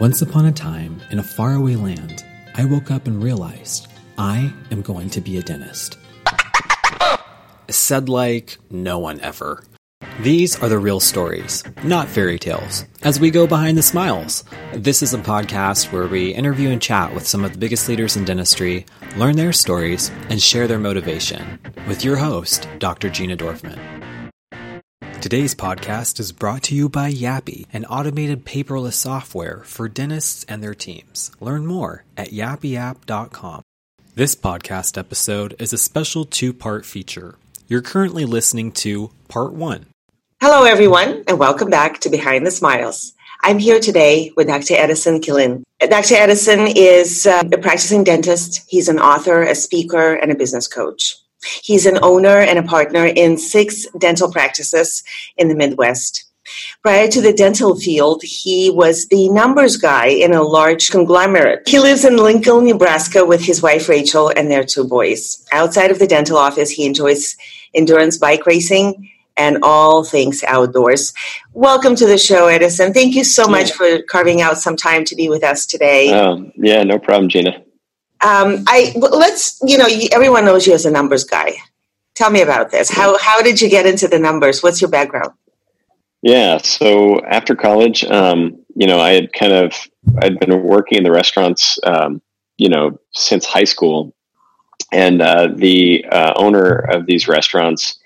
Once 0.00 0.22
upon 0.22 0.46
a 0.46 0.52
time, 0.52 0.98
in 1.10 1.18
a 1.18 1.22
faraway 1.22 1.74
land, 1.74 2.24
I 2.54 2.64
woke 2.64 2.90
up 2.90 3.06
and 3.06 3.22
realized 3.22 3.86
I 4.16 4.50
am 4.70 4.80
going 4.80 5.10
to 5.10 5.20
be 5.20 5.36
a 5.36 5.42
dentist. 5.42 5.98
Said 7.68 8.08
like 8.08 8.56
no 8.70 8.98
one 8.98 9.20
ever. 9.20 9.62
These 10.20 10.58
are 10.62 10.70
the 10.70 10.78
real 10.78 11.00
stories, 11.00 11.62
not 11.84 12.08
fairy 12.08 12.38
tales, 12.38 12.86
as 13.02 13.20
we 13.20 13.30
go 13.30 13.46
behind 13.46 13.76
the 13.76 13.82
smiles. 13.82 14.42
This 14.72 15.02
is 15.02 15.12
a 15.12 15.18
podcast 15.18 15.92
where 15.92 16.06
we 16.06 16.30
interview 16.30 16.70
and 16.70 16.80
chat 16.80 17.14
with 17.14 17.26
some 17.26 17.44
of 17.44 17.52
the 17.52 17.58
biggest 17.58 17.86
leaders 17.86 18.16
in 18.16 18.24
dentistry, 18.24 18.86
learn 19.18 19.36
their 19.36 19.52
stories, 19.52 20.10
and 20.30 20.40
share 20.40 20.66
their 20.66 20.78
motivation. 20.78 21.58
With 21.86 22.06
your 22.06 22.16
host, 22.16 22.66
Dr. 22.78 23.10
Gina 23.10 23.36
Dorfman. 23.36 23.78
Today's 25.20 25.54
podcast 25.54 26.18
is 26.18 26.32
brought 26.32 26.62
to 26.64 26.74
you 26.74 26.88
by 26.88 27.12
YAPI, 27.12 27.66
an 27.74 27.84
automated 27.84 28.46
paperless 28.46 28.94
software 28.94 29.58
for 29.64 29.86
dentists 29.86 30.44
and 30.44 30.62
their 30.62 30.74
teams. 30.74 31.30
Learn 31.40 31.66
more 31.66 32.04
at 32.16 32.30
yapiapp.com. 32.30 33.60
This 34.14 34.34
podcast 34.34 34.96
episode 34.96 35.54
is 35.58 35.74
a 35.74 35.78
special 35.78 36.24
two 36.24 36.54
part 36.54 36.86
feature. 36.86 37.36
You're 37.68 37.82
currently 37.82 38.24
listening 38.24 38.72
to 38.72 39.10
Part 39.28 39.52
1. 39.52 39.84
Hello, 40.40 40.64
everyone, 40.64 41.22
and 41.28 41.38
welcome 41.38 41.68
back 41.68 42.00
to 42.00 42.08
Behind 42.08 42.46
the 42.46 42.50
Smiles. 42.50 43.12
I'm 43.42 43.58
here 43.58 43.78
today 43.78 44.32
with 44.38 44.46
Dr. 44.46 44.74
Addison 44.76 45.20
Killeen. 45.20 45.64
Dr. 45.80 46.14
Addison 46.14 46.60
is 46.74 47.26
uh, 47.26 47.42
a 47.52 47.58
practicing 47.58 48.04
dentist, 48.04 48.62
he's 48.68 48.88
an 48.88 48.98
author, 48.98 49.42
a 49.42 49.54
speaker, 49.54 50.14
and 50.14 50.32
a 50.32 50.34
business 50.34 50.66
coach. 50.66 51.19
He's 51.62 51.86
an 51.86 51.98
owner 52.02 52.38
and 52.40 52.58
a 52.58 52.62
partner 52.62 53.06
in 53.06 53.38
six 53.38 53.86
dental 53.98 54.30
practices 54.30 55.02
in 55.36 55.48
the 55.48 55.54
Midwest. 55.54 56.26
Prior 56.82 57.06
to 57.08 57.20
the 57.20 57.32
dental 57.32 57.78
field, 57.78 58.22
he 58.24 58.70
was 58.70 59.06
the 59.08 59.28
numbers 59.28 59.76
guy 59.76 60.06
in 60.06 60.32
a 60.32 60.42
large 60.42 60.90
conglomerate. 60.90 61.68
He 61.68 61.78
lives 61.78 62.04
in 62.04 62.16
Lincoln, 62.16 62.64
Nebraska 62.64 63.24
with 63.24 63.42
his 63.42 63.62
wife 63.62 63.88
Rachel 63.88 64.32
and 64.34 64.50
their 64.50 64.64
two 64.64 64.84
boys. 64.84 65.44
Outside 65.52 65.90
of 65.90 65.98
the 65.98 66.06
dental 66.06 66.36
office, 66.36 66.70
he 66.70 66.86
enjoys 66.86 67.36
endurance 67.74 68.18
bike 68.18 68.46
racing 68.46 69.10
and 69.36 69.58
all 69.62 70.02
things 70.04 70.42
outdoors. 70.46 71.12
Welcome 71.52 71.94
to 71.96 72.06
the 72.06 72.18
show, 72.18 72.48
Addison. 72.48 72.92
Thank 72.92 73.14
you 73.14 73.24
so 73.24 73.46
much 73.46 73.72
for 73.72 74.02
carving 74.02 74.42
out 74.42 74.58
some 74.58 74.76
time 74.76 75.04
to 75.06 75.14
be 75.14 75.28
with 75.28 75.44
us 75.44 75.66
today. 75.66 76.12
Um, 76.12 76.52
yeah, 76.56 76.82
no 76.82 76.98
problem, 76.98 77.28
Gina. 77.28 77.62
Um, 78.22 78.64
I 78.66 78.92
let's 78.96 79.58
you 79.64 79.78
know 79.78 79.88
everyone 80.12 80.44
knows 80.44 80.66
you 80.66 80.74
as 80.74 80.84
a 80.84 80.90
numbers 80.90 81.24
guy. 81.24 81.54
Tell 82.14 82.30
me 82.30 82.42
about 82.42 82.70
this. 82.70 82.90
How 82.90 83.16
how 83.18 83.40
did 83.42 83.60
you 83.60 83.68
get 83.68 83.86
into 83.86 84.08
the 84.08 84.18
numbers? 84.18 84.62
What's 84.62 84.80
your 84.80 84.90
background? 84.90 85.32
Yeah, 86.22 86.58
so 86.58 87.20
after 87.24 87.56
college, 87.56 88.04
um, 88.04 88.62
you 88.74 88.86
know, 88.86 89.00
I 89.00 89.12
had 89.12 89.32
kind 89.32 89.52
of 89.52 89.72
I'd 90.18 90.38
been 90.38 90.62
working 90.62 90.98
in 90.98 91.04
the 91.04 91.10
restaurants, 91.10 91.78
um, 91.84 92.20
you 92.58 92.68
know, 92.68 92.98
since 93.12 93.46
high 93.46 93.64
school, 93.64 94.14
and 94.92 95.22
uh, 95.22 95.48
the 95.54 96.04
uh, 96.10 96.34
owner 96.36 96.72
of 96.90 97.06
these 97.06 97.26
restaurants 97.26 97.98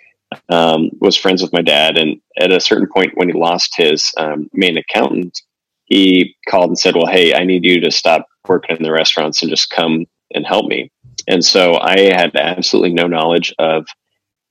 um, 0.49 0.91
was 1.01 1.17
friends 1.17 1.43
with 1.43 1.53
my 1.53 1.63
dad. 1.63 1.99
And 1.99 2.21
at 2.39 2.53
a 2.53 2.61
certain 2.61 2.89
point, 2.93 3.17
when 3.17 3.29
he 3.29 3.35
lost 3.35 3.75
his 3.77 4.13
um, 4.17 4.49
main 4.53 4.77
accountant, 4.77 5.43
he 5.87 6.37
called 6.49 6.71
and 6.71 6.79
said, 6.79 6.95
"Well, 6.95 7.07
hey, 7.07 7.35
I 7.35 7.45
need 7.45 7.65
you 7.65 7.81
to 7.81 7.91
stop 7.91 8.29
working 8.49 8.77
in 8.77 8.83
the 8.83 8.93
restaurants 8.93 9.43
and 9.43 9.51
just 9.51 9.71
come 9.71 10.07
and 10.33 10.47
help 10.47 10.67
me. 10.67 10.91
And 11.29 11.45
so 11.45 11.79
I 11.81 11.99
had 12.01 12.35
absolutely 12.37 12.93
no 12.93 13.07
knowledge 13.07 13.55
of 13.59 13.87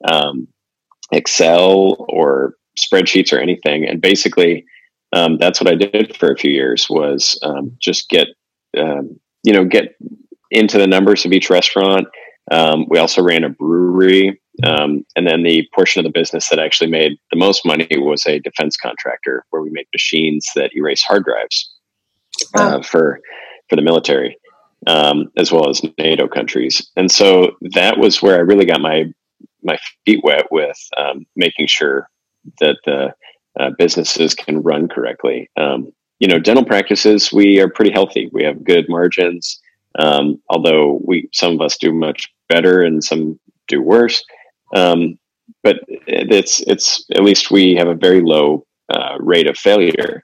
um, 0.05 0.47
Excel 1.11 2.05
or 2.09 2.55
spreadsheets 2.77 3.31
or 3.31 3.39
anything. 3.39 3.87
And 3.87 4.01
basically, 4.01 4.65
um, 5.13 5.37
that's 5.37 5.61
what 5.61 5.71
I 5.71 5.75
did 5.75 6.15
for 6.17 6.31
a 6.31 6.37
few 6.37 6.51
years 6.51 6.89
was 6.89 7.37
um, 7.43 7.75
just 7.79 8.09
get, 8.09 8.27
um, 8.77 9.19
you 9.43 9.53
know, 9.53 9.65
get 9.65 9.95
into 10.49 10.77
the 10.77 10.87
numbers 10.87 11.25
of 11.25 11.31
each 11.31 11.49
restaurant. 11.49 12.07
Um, 12.51 12.85
we 12.89 12.97
also 12.97 13.21
ran 13.21 13.43
a 13.43 13.49
brewery. 13.49 14.39
Um, 14.63 15.03
and 15.15 15.27
then 15.27 15.43
the 15.43 15.67
portion 15.73 15.99
of 15.99 16.03
the 16.03 16.17
business 16.17 16.49
that 16.49 16.59
actually 16.59 16.89
made 16.89 17.17
the 17.31 17.37
most 17.37 17.65
money 17.65 17.87
was 17.91 18.25
a 18.25 18.39
defense 18.39 18.77
contractor 18.77 19.45
where 19.49 19.61
we 19.61 19.71
make 19.71 19.87
machines 19.93 20.47
that 20.55 20.75
erase 20.75 21.01
hard 21.01 21.25
drives 21.25 21.73
uh, 22.55 22.81
for 22.81 23.19
for 23.69 23.75
the 23.75 23.81
military, 23.81 24.37
um, 24.87 25.31
as 25.37 25.51
well 25.51 25.69
as 25.69 25.81
NATO 25.97 26.27
countries. 26.27 26.89
And 26.95 27.11
so 27.11 27.51
that 27.73 27.97
was 27.97 28.21
where 28.21 28.35
I 28.35 28.39
really 28.39 28.65
got 28.65 28.81
my 28.81 29.05
my 29.63 29.77
feet 30.05 30.19
wet 30.23 30.47
with 30.51 30.77
um, 30.97 31.25
making 31.35 31.67
sure 31.67 32.09
that 32.59 32.77
the 32.85 33.13
uh, 33.59 33.69
businesses 33.77 34.35
can 34.35 34.61
run 34.61 34.87
correctly. 34.87 35.49
Um, 35.57 35.91
you 36.19 36.27
know, 36.27 36.39
dental 36.39 36.65
practices 36.65 37.31
we 37.31 37.59
are 37.59 37.69
pretty 37.69 37.91
healthy. 37.91 38.29
We 38.31 38.43
have 38.43 38.63
good 38.63 38.85
margins, 38.89 39.59
um, 39.99 40.41
although 40.49 41.01
we 41.05 41.29
some 41.33 41.53
of 41.53 41.61
us 41.61 41.77
do 41.77 41.93
much 41.93 42.29
better 42.49 42.81
and 42.81 43.03
some 43.03 43.39
do 43.67 43.81
worse. 43.81 44.23
Um, 44.75 45.17
but 45.61 45.77
it's 46.07 46.61
it's 46.61 47.05
at 47.13 47.23
least 47.23 47.51
we 47.51 47.75
have 47.75 47.87
a 47.87 47.95
very 47.95 48.21
low 48.21 48.65
uh, 48.89 49.17
rate 49.19 49.47
of 49.47 49.57
failure. 49.57 50.23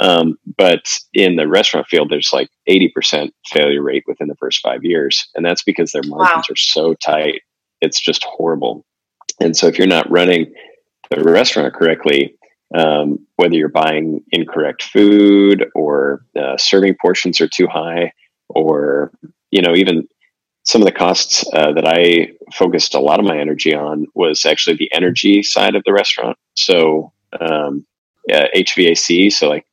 Um, 0.00 0.38
but 0.58 0.96
in 1.14 1.36
the 1.36 1.48
restaurant 1.48 1.86
field, 1.86 2.10
there's 2.10 2.32
like 2.32 2.50
80% 2.68 3.30
failure 3.46 3.82
rate 3.82 4.04
within 4.06 4.28
the 4.28 4.36
first 4.36 4.60
five 4.60 4.84
years. 4.84 5.28
And 5.34 5.44
that's 5.44 5.62
because 5.62 5.92
their 5.92 6.02
margins 6.04 6.48
wow. 6.48 6.52
are 6.52 6.56
so 6.56 6.94
tight. 6.94 7.42
It's 7.80 8.00
just 8.00 8.24
horrible. 8.24 8.84
And 9.40 9.56
so 9.56 9.66
if 9.66 9.78
you're 9.78 9.86
not 9.86 10.10
running 10.10 10.52
the 11.10 11.22
restaurant 11.22 11.74
correctly, 11.74 12.36
um, 12.74 13.26
whether 13.36 13.54
you're 13.54 13.68
buying 13.68 14.22
incorrect 14.32 14.82
food 14.82 15.70
or 15.74 16.24
uh, 16.38 16.56
serving 16.56 16.96
portions 17.00 17.40
are 17.40 17.48
too 17.48 17.66
high, 17.66 18.12
or, 18.48 19.12
you 19.50 19.62
know, 19.62 19.74
even 19.74 20.06
some 20.64 20.82
of 20.82 20.86
the 20.86 20.92
costs 20.92 21.44
uh, 21.52 21.72
that 21.72 21.86
I 21.86 22.32
focused 22.52 22.94
a 22.94 23.00
lot 23.00 23.20
of 23.20 23.26
my 23.26 23.38
energy 23.38 23.74
on 23.74 24.06
was 24.14 24.44
actually 24.44 24.76
the 24.76 24.92
energy 24.92 25.42
side 25.42 25.76
of 25.76 25.84
the 25.84 25.92
restaurant. 25.92 26.36
So, 26.54 27.12
um, 27.40 27.86
uh, 28.32 28.46
HVAC, 28.54 29.32
so 29.32 29.48
like 29.48 29.64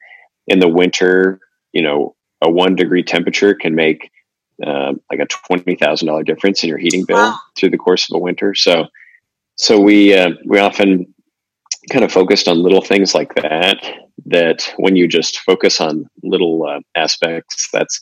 in 0.47 0.59
the 0.59 0.67
winter, 0.67 1.39
you 1.71 1.81
know, 1.81 2.15
a 2.41 2.49
one 2.49 2.75
degree 2.75 3.03
temperature 3.03 3.53
can 3.53 3.75
make 3.75 4.11
uh, 4.65 4.93
like 5.09 5.19
a 5.19 5.25
twenty 5.25 5.75
thousand 5.75 6.07
dollar 6.07 6.23
difference 6.23 6.63
in 6.63 6.69
your 6.69 6.77
heating 6.77 7.05
bill 7.05 7.17
wow. 7.17 7.39
through 7.57 7.69
the 7.69 7.77
course 7.77 8.09
of 8.09 8.15
a 8.15 8.19
winter. 8.19 8.53
So, 8.53 8.87
so 9.55 9.79
we 9.79 10.13
uh, 10.13 10.31
we 10.45 10.59
often 10.59 11.13
kind 11.91 12.03
of 12.03 12.11
focused 12.11 12.47
on 12.47 12.61
little 12.61 12.81
things 12.81 13.15
like 13.15 13.33
that. 13.35 13.81
That 14.25 14.71
when 14.77 14.95
you 14.95 15.07
just 15.07 15.39
focus 15.39 15.81
on 15.81 16.05
little 16.21 16.65
uh, 16.65 16.79
aspects, 16.95 17.69
that's 17.73 18.01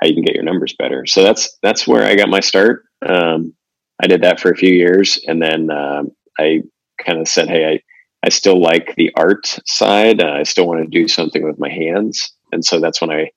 how 0.00 0.06
you 0.06 0.14
can 0.14 0.22
get 0.22 0.34
your 0.34 0.44
numbers 0.44 0.74
better. 0.78 1.04
So 1.06 1.22
that's 1.22 1.58
that's 1.62 1.86
where 1.86 2.04
I 2.04 2.14
got 2.14 2.28
my 2.28 2.40
start. 2.40 2.84
Um, 3.04 3.54
I 4.02 4.06
did 4.06 4.22
that 4.22 4.38
for 4.38 4.50
a 4.50 4.56
few 4.56 4.72
years, 4.72 5.20
and 5.26 5.42
then 5.42 5.70
um, 5.70 6.12
I 6.38 6.62
kind 7.04 7.18
of 7.18 7.26
said, 7.26 7.48
"Hey, 7.48 7.66
I 7.66 7.80
I 8.28 8.30
still 8.30 8.60
like 8.60 8.94
the 8.96 9.10
art 9.16 9.46
side. 9.64 10.22
Uh, 10.22 10.32
I 10.32 10.42
still 10.42 10.66
want 10.66 10.82
to 10.82 10.86
do 10.86 11.08
something 11.08 11.42
with 11.42 11.58
my 11.58 11.70
hands, 11.70 12.34
and 12.52 12.62
so 12.62 12.78
that's 12.78 13.00
when 13.00 13.10
I 13.10 13.30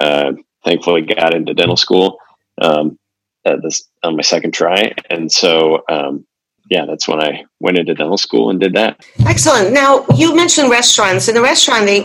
uh, 0.00 0.32
thankfully 0.64 1.02
got 1.02 1.32
into 1.32 1.54
dental 1.54 1.76
school 1.76 2.18
um, 2.60 2.98
this 3.44 3.88
on 4.02 4.16
my 4.16 4.22
second 4.22 4.52
try. 4.52 4.94
And 5.10 5.30
so, 5.30 5.84
um, 5.88 6.26
yeah, 6.68 6.86
that's 6.86 7.06
when 7.06 7.20
I 7.20 7.44
went 7.60 7.78
into 7.78 7.94
dental 7.94 8.18
school 8.18 8.50
and 8.50 8.58
did 8.58 8.74
that. 8.74 9.06
Excellent. 9.24 9.72
Now 9.72 10.04
you 10.16 10.34
mentioned 10.34 10.70
restaurants. 10.70 11.28
In 11.28 11.36
the 11.36 11.40
restaurant, 11.40 11.86
they 11.86 12.04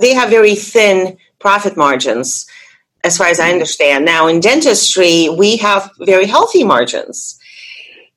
they 0.00 0.14
have 0.14 0.30
very 0.30 0.54
thin 0.54 1.18
profit 1.38 1.76
margins, 1.76 2.46
as 3.04 3.18
far 3.18 3.26
as 3.26 3.38
I 3.38 3.52
understand. 3.52 4.06
Now 4.06 4.26
in 4.26 4.40
dentistry, 4.40 5.28
we 5.28 5.58
have 5.58 5.90
very 5.98 6.24
healthy 6.24 6.64
margins 6.64 7.38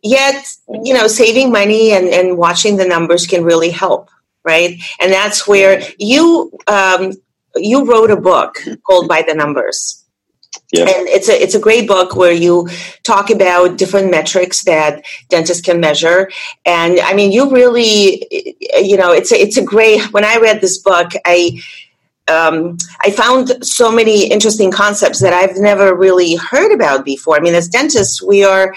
yet 0.09 0.47
you 0.83 0.93
know 0.93 1.07
saving 1.07 1.51
money 1.51 1.91
and, 1.91 2.07
and 2.07 2.37
watching 2.37 2.77
the 2.77 2.85
numbers 2.85 3.25
can 3.27 3.43
really 3.43 3.69
help 3.69 4.09
right 4.43 4.79
and 4.99 5.11
that's 5.11 5.47
where 5.47 5.81
you 5.99 6.51
um, 6.67 7.11
you 7.55 7.85
wrote 7.85 8.11
a 8.11 8.19
book 8.19 8.57
called 8.85 9.07
by 9.07 9.21
the 9.21 9.33
numbers 9.33 10.03
yeah. 10.71 10.81
and 10.81 11.07
it's 11.07 11.29
a 11.29 11.41
it's 11.41 11.55
a 11.55 11.59
great 11.59 11.87
book 11.87 12.15
where 12.15 12.31
you 12.31 12.67
talk 13.03 13.29
about 13.29 13.77
different 13.77 14.11
metrics 14.11 14.63
that 14.63 15.03
dentists 15.29 15.63
can 15.63 15.79
measure 15.79 16.29
and 16.65 16.99
i 17.01 17.13
mean 17.13 17.31
you 17.31 17.49
really 17.51 18.25
you 18.81 18.97
know 18.97 19.11
it's 19.11 19.31
a, 19.31 19.35
it's 19.35 19.57
a 19.57 19.63
great 19.63 20.01
when 20.13 20.25
i 20.25 20.37
read 20.37 20.61
this 20.61 20.79
book 20.79 21.11
i 21.25 21.59
um, 22.29 22.77
I 23.01 23.11
found 23.11 23.65
so 23.65 23.89
many 23.89 24.29
interesting 24.29 24.69
concepts 24.69 25.21
that 25.21 25.31
I've 25.31 25.55
never 25.57 25.95
really 25.95 26.35
heard 26.35 26.73
about 26.73 27.05
before. 27.05 27.37
I 27.37 27.39
mean, 27.39 27.55
as 27.55 27.69
dentists, 27.69 28.21
we 28.21 28.43
are 28.43 28.75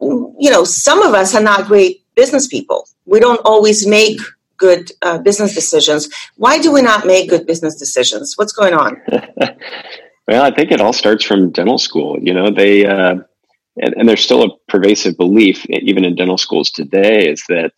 you 0.00 0.50
know, 0.50 0.64
some 0.64 1.02
of 1.02 1.14
us 1.14 1.34
are 1.34 1.42
not 1.42 1.66
great 1.66 2.04
business 2.14 2.46
people. 2.46 2.88
We 3.06 3.20
don't 3.20 3.40
always 3.44 3.86
make 3.86 4.20
good 4.56 4.90
uh, 5.02 5.18
business 5.18 5.54
decisions. 5.54 6.08
Why 6.36 6.58
do 6.58 6.72
we 6.72 6.82
not 6.82 7.06
make 7.06 7.30
good 7.30 7.46
business 7.46 7.76
decisions? 7.76 8.36
What's 8.36 8.52
going 8.52 8.74
on? 8.74 9.00
well, 10.28 10.44
I 10.44 10.54
think 10.54 10.70
it 10.70 10.80
all 10.80 10.92
starts 10.92 11.24
from 11.24 11.50
dental 11.50 11.78
school. 11.78 12.18
You 12.20 12.34
know, 12.34 12.50
they, 12.50 12.84
uh, 12.84 13.16
and, 13.80 13.94
and, 13.96 14.08
there's 14.08 14.22
still 14.22 14.42
a 14.42 14.56
pervasive 14.68 15.16
belief, 15.16 15.64
even 15.66 16.04
in 16.04 16.16
dental 16.16 16.38
schools 16.38 16.70
today, 16.70 17.28
is 17.28 17.42
that 17.48 17.72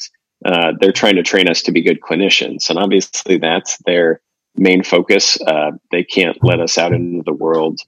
uh, 0.45 0.73
they're 0.81 0.93
trying 0.93 1.17
to 1.17 1.23
train 1.23 1.49
us 1.49 1.63
to 1.63 1.73
be 1.73 1.83
good 1.83 2.01
clinicians. 2.01 2.71
And 2.71 2.79
obviously, 2.79 3.37
that's 3.37 3.77
their 3.85 4.23
main 4.57 4.83
focus. 4.83 5.39
Uh, 5.43 5.73
they 5.91 6.03
can't 6.03 6.43
let 6.43 6.61
us 6.61 6.79
out 6.79 6.95
into 6.95 7.23
the 7.25 7.35
world 7.35 7.81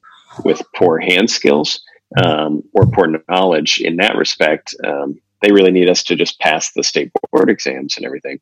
with 0.45 0.63
poor 0.77 0.99
hand 0.99 1.31
skills 1.31 1.81
um, 2.23 2.63
or 2.75 2.87
poor 2.87 3.09
knowledge 3.29 3.81
in 3.81 3.97
that 3.97 4.17
respect. 4.17 4.75
Um, 4.85 5.21
they 5.41 5.53
really 5.53 5.71
need 5.71 5.89
us 5.89 6.03
to 6.05 6.17
just 6.17 6.39
pass 6.41 6.73
the 6.73 6.85
state 6.85 7.11
board 7.31 7.51
exams 7.51 7.97
and 7.97 8.07
everything. 8.07 8.39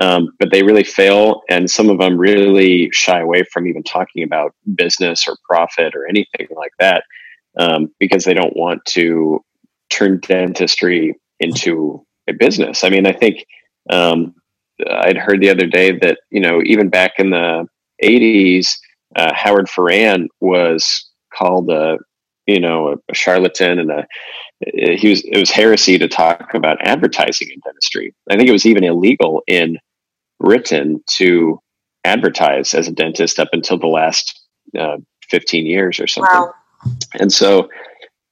Um, 0.00 0.30
but 0.40 0.50
they 0.50 0.62
really 0.62 0.84
fail, 0.84 1.42
and 1.48 1.70
some 1.70 1.88
of 1.88 1.98
them 1.98 2.18
really 2.18 2.90
shy 2.92 3.20
away 3.20 3.44
from 3.52 3.68
even 3.68 3.84
talking 3.84 4.24
about 4.24 4.54
business 4.74 5.28
or 5.28 5.36
profit 5.48 5.94
or 5.94 6.06
anything 6.08 6.48
like 6.56 6.72
that 6.80 7.04
um, 7.58 7.92
because 8.00 8.24
they 8.24 8.34
don't 8.34 8.56
want 8.56 8.84
to 8.86 9.44
turn 9.90 10.18
dentistry 10.20 11.14
into 11.38 12.04
a 12.28 12.32
business. 12.32 12.82
I 12.82 12.88
mean, 12.88 13.06
I 13.06 13.12
think 13.12 13.46
um, 13.90 14.34
I'd 14.90 15.16
heard 15.16 15.40
the 15.40 15.50
other 15.50 15.66
day 15.66 15.96
that 15.98 16.18
you 16.30 16.40
know 16.40 16.60
even 16.64 16.88
back 16.88 17.12
in 17.18 17.30
the 17.30 17.66
'80s, 18.02 18.76
uh, 19.14 19.32
Howard 19.32 19.68
Farran 19.68 20.28
was 20.40 21.08
called 21.32 21.70
a 21.70 21.98
you 22.46 22.60
know 22.60 22.88
a, 22.88 22.96
a 23.10 23.14
charlatan 23.14 23.78
and 23.78 23.90
a 23.90 24.06
he 24.76 25.08
was 25.08 25.22
it 25.24 25.38
was 25.38 25.50
heresy 25.50 25.98
to 25.98 26.08
talk 26.08 26.54
about 26.54 26.78
advertising 26.80 27.48
in 27.50 27.60
dentistry. 27.64 28.14
I 28.30 28.36
think 28.36 28.48
it 28.48 28.52
was 28.52 28.66
even 28.66 28.84
illegal 28.84 29.42
in 29.46 29.78
Britain 30.40 31.02
to 31.16 31.60
advertise 32.04 32.74
as 32.74 32.88
a 32.88 32.92
dentist 32.92 33.38
up 33.38 33.48
until 33.52 33.78
the 33.78 33.86
last 33.86 34.40
uh, 34.78 34.98
15 35.30 35.66
years 35.66 36.00
or 36.00 36.06
something. 36.06 36.32
Wow. 36.32 36.54
And 37.18 37.32
so, 37.32 37.68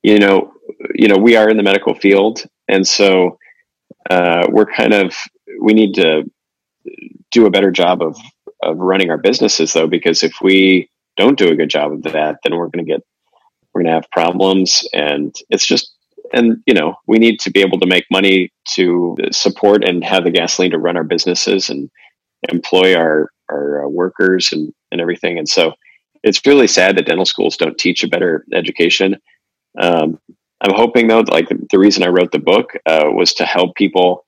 you 0.03 0.19
know, 0.19 0.53
you 0.95 1.09
know, 1.09 1.17
we 1.17 1.37
are 1.37 1.49
in 1.49 1.57
the 1.57 1.63
medical 1.63 1.95
field, 1.95 2.45
and 2.69 2.87
so 2.87 3.39
uh, 4.11 4.47
we're 4.51 4.67
kind 4.67 4.93
of 4.93 5.15
we 5.61 5.73
need 5.73 5.95
to 5.95 6.31
do 7.31 7.47
a 7.47 7.51
better 7.51 7.71
job 7.71 8.03
of 8.03 8.17
of 8.63 8.79
running 8.79 9.11
our 9.11 9.19
businesses, 9.19 9.73
though, 9.73 9.89
because 9.89 10.23
if 10.23 10.35
we 10.43 10.89
don't 11.17 11.39
do 11.39 11.51
a 11.51 11.57
good 11.57 11.71
job 11.71 11.93
of 11.93 12.03
that, 12.05 12.37
then 12.43 12.57
we're 12.57 12.69
going 12.69 12.85
to 12.85 12.91
get 12.91 13.03
we're 13.73 13.83
going 13.83 13.91
to 13.91 13.95
have 13.95 14.11
problems, 14.11 14.87
and 14.93 15.35
it's 15.51 15.67
just 15.67 15.95
and 16.33 16.63
you 16.67 16.75
know 16.75 16.95
we 17.07 17.19
need 17.19 17.41
to 17.41 17.51
be 17.51 17.61
able 17.61 17.81
to 17.81 17.87
make 17.87 18.05
money 18.11 18.51
to 18.75 19.17
support 19.31 19.85
and 19.85 20.05
have 20.05 20.25
the 20.25 20.31
gasoline 20.31 20.71
to 20.71 20.79
run 20.79 20.97
our 20.97 21.05
businesses 21.05 21.71
and 21.71 21.91
employ 22.51 22.95
our 22.95 23.31
our 23.51 23.85
uh, 23.85 23.89
workers 23.89 24.51
and 24.53 24.73
and 24.91 25.01
everything. 25.01 25.39
And 25.39 25.49
so 25.49 25.73
it's 26.23 26.45
really 26.47 26.67
sad 26.67 26.97
that 26.97 27.07
dental 27.07 27.27
schools 27.27 27.57
don't 27.57 27.79
teach 27.79 28.05
a 28.05 28.09
better 28.09 28.45
education. 28.53 29.17
Um, 29.81 30.19
i'm 30.63 30.75
hoping 30.75 31.09
though 31.09 31.25
like 31.29 31.49
the, 31.49 31.79
reason 31.79 32.03
i 32.03 32.09
wrote 32.09 32.33
the 32.33 32.39
book 32.39 32.73
uh, 32.87 33.05
was 33.13 33.35
to 33.35 33.45
help 33.45 33.75
people 33.75 34.25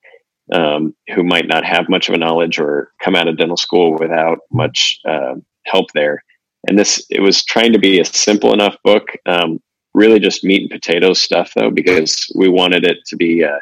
um, 0.53 0.95
who 1.13 1.23
might 1.23 1.47
not 1.47 1.65
have 1.65 1.89
much 1.89 2.07
of 2.07 2.13
a 2.13 2.19
knowledge 2.19 2.59
or 2.59 2.91
come 3.01 3.15
out 3.15 3.27
of 3.27 3.37
dental 3.37 3.57
school 3.57 3.97
without 3.99 4.39
much 4.51 4.99
uh, 5.07 5.35
help 5.65 5.87
there 5.93 6.23
and 6.67 6.77
this 6.77 7.05
it 7.09 7.19
was 7.19 7.43
trying 7.43 7.73
to 7.73 7.79
be 7.79 7.99
a 7.99 8.05
simple 8.05 8.53
enough 8.53 8.75
book 8.83 9.07
um, 9.25 9.59
really 9.93 10.19
just 10.19 10.43
meat 10.43 10.61
and 10.61 10.69
potatoes 10.69 11.21
stuff 11.21 11.51
though 11.55 11.71
because 11.71 12.31
we 12.35 12.49
wanted 12.49 12.83
it 12.83 12.97
to 13.05 13.15
be 13.15 13.43
uh, 13.43 13.59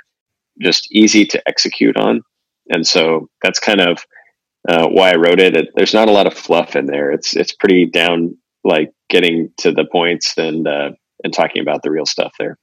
just 0.61 0.87
easy 0.91 1.25
to 1.25 1.41
execute 1.47 1.97
on 1.97 2.21
and 2.69 2.85
so 2.85 3.29
that's 3.41 3.59
kind 3.59 3.81
of 3.81 4.05
uh, 4.69 4.87
why 4.87 5.11
i 5.11 5.15
wrote 5.15 5.39
it. 5.39 5.55
it. 5.55 5.69
there's 5.75 5.93
not 5.93 6.07
a 6.07 6.11
lot 6.11 6.27
of 6.27 6.33
fluff 6.33 6.75
in 6.75 6.85
there 6.85 7.11
it's 7.11 7.35
it's 7.35 7.53
pretty 7.53 7.85
down 7.85 8.35
like 8.63 8.91
getting 9.09 9.51
to 9.57 9.71
the 9.71 9.85
points 9.85 10.37
and 10.37 10.67
uh, 10.67 10.91
and 11.23 11.33
talking 11.33 11.61
about 11.61 11.83
the 11.83 11.91
real 11.91 12.05
stuff 12.05 12.33
there 12.39 12.57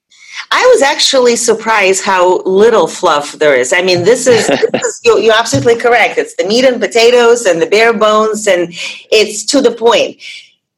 I 0.51 0.65
was 0.73 0.83
actually 0.83 1.37
surprised 1.37 2.05
how 2.05 2.43
little 2.43 2.87
fluff 2.87 3.33
there 3.33 3.55
is. 3.55 3.73
I 3.73 3.83
mean, 3.83 4.05
this 4.05 4.27
is, 4.27 4.47
this 4.47 4.85
is 4.85 5.01
you're, 5.05 5.19
you're, 5.19 5.35
absolutely 5.35 5.77
correct. 5.77 6.19
It's 6.19 6.35
the 6.37 6.45
meat 6.45 6.65
and 6.65 6.81
potatoes 6.81 7.47
and 7.47 7.61
the 7.61 7.67
bare 7.67 7.93
bones, 7.93 8.47
and 8.47 8.69
it's 9.11 9.45
to 9.47 9.61
the 9.61 9.73
point 9.73 10.21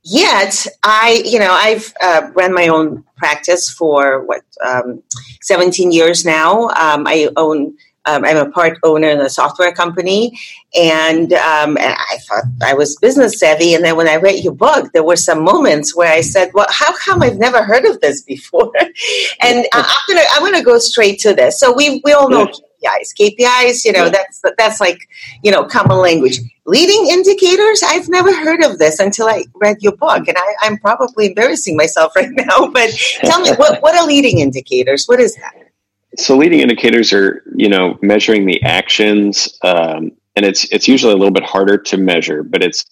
yet 0.05 0.67
i 0.83 1.23
you 1.25 1.39
know 1.39 1.53
i've 1.53 1.95
uh, 2.03 2.29
ran 2.35 2.53
my 2.53 2.67
own 2.67 3.05
practice 3.17 3.71
for 3.71 4.25
what 4.25 4.43
um, 4.67 5.01
17 5.43 5.93
years 5.93 6.25
now 6.25 6.69
um, 6.71 7.07
i 7.07 7.29
own 7.37 7.77
um, 8.07 8.25
i'm 8.25 8.37
a 8.37 8.51
part 8.51 8.79
owner 8.83 9.09
in 9.09 9.21
a 9.21 9.31
software 9.31 9.73
company 9.73 10.39
and, 10.75 11.33
um, 11.35 11.77
and 11.79 11.95
i 12.11 12.17
thought 12.29 12.45
i 12.63 12.75
was 12.75 12.97
business 12.97 13.39
savvy 13.39 13.75
and 13.75 13.85
then 13.85 13.97
when 13.97 14.09
i 14.09 14.17
read 14.17 14.43
your 14.43 14.55
book 14.55 14.91
there 14.93 15.05
were 15.05 15.17
some 15.17 15.43
moments 15.43 15.95
where 15.97 16.13
i 16.13 16.21
said 16.21 16.51
well 16.55 16.67
how 16.71 16.97
come 16.99 17.23
i've 17.23 17.39
never 17.39 17.63
heard 17.63 17.85
of 17.85 18.01
this 18.01 18.23
before 18.23 18.73
and 19.41 19.67
i'm 19.73 19.85
gonna 20.09 20.23
i'm 20.33 20.43
gonna 20.43 20.65
go 20.65 20.79
straight 20.79 21.19
to 21.19 21.35
this 21.35 21.59
so 21.59 21.73
we 21.73 22.01
we 22.05 22.13
all 22.13 22.29
know 22.29 22.51
KPIs. 22.83 23.15
KPIs, 23.19 23.85
you 23.85 23.93
know, 23.93 24.09
that's 24.09 24.43
that's 24.59 24.81
like 24.81 25.09
you 25.43 25.51
know 25.51 25.65
common 25.65 25.99
language. 25.99 26.39
Leading 26.65 27.09
indicators, 27.11 27.83
I've 27.85 28.09
never 28.09 28.33
heard 28.35 28.63
of 28.63 28.79
this 28.79 29.01
until 29.01 29.27
I 29.27 29.45
read 29.57 29.79
your 29.81 29.97
book, 29.97 30.29
and 30.29 30.37
I, 30.37 30.67
am 30.67 30.79
probably 30.79 31.27
embarrassing 31.27 31.77
myself 31.77 32.13
right 32.17 32.31
now. 32.31 32.69
But 32.69 32.91
tell 33.25 33.41
me, 33.41 33.51
what 33.53 33.83
what 33.83 33.95
are 33.95 34.07
leading 34.07 34.39
indicators? 34.39 35.07
What 35.07 35.21
is 35.21 35.35
that? 35.37 35.72
So, 36.19 36.37
leading 36.37 36.61
indicators 36.61 37.12
are 37.12 37.43
you 37.56 37.69
know 37.69 37.99
measuring 38.03 38.47
the 38.47 38.62
actions, 38.62 39.49
um, 39.62 40.12
and 40.37 40.44
it's 40.44 40.64
it's 40.73 40.88
usually 40.88 41.12
a 41.12 41.17
little 41.17 41.32
bit 41.32 41.44
harder 41.44 41.79
to 41.79 41.97
measure, 41.97 42.43
but 42.43 42.62
it's 42.62 42.85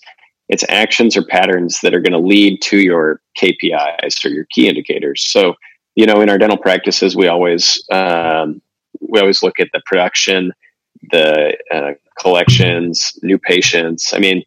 it's 0.48 0.64
actions 0.68 1.16
or 1.16 1.24
patterns 1.24 1.80
that 1.80 1.94
are 1.94 2.00
going 2.00 2.12
to 2.12 2.18
lead 2.18 2.60
to 2.62 2.78
your 2.78 3.20
KPIs 3.38 4.24
or 4.24 4.28
your 4.30 4.46
key 4.46 4.68
indicators. 4.68 5.24
So, 5.30 5.54
you 5.94 6.06
know, 6.06 6.20
in 6.20 6.28
our 6.28 6.38
dental 6.38 6.58
practices, 6.58 7.14
we 7.14 7.28
always 7.28 7.82
um, 7.92 8.60
we 9.00 9.20
always 9.20 9.42
look 9.42 9.60
at 9.60 9.68
the 9.72 9.82
production, 9.86 10.52
the 11.10 11.56
uh, 11.72 11.92
collections, 12.18 13.18
new 13.22 13.38
patients. 13.38 14.12
I 14.12 14.18
mean, 14.18 14.42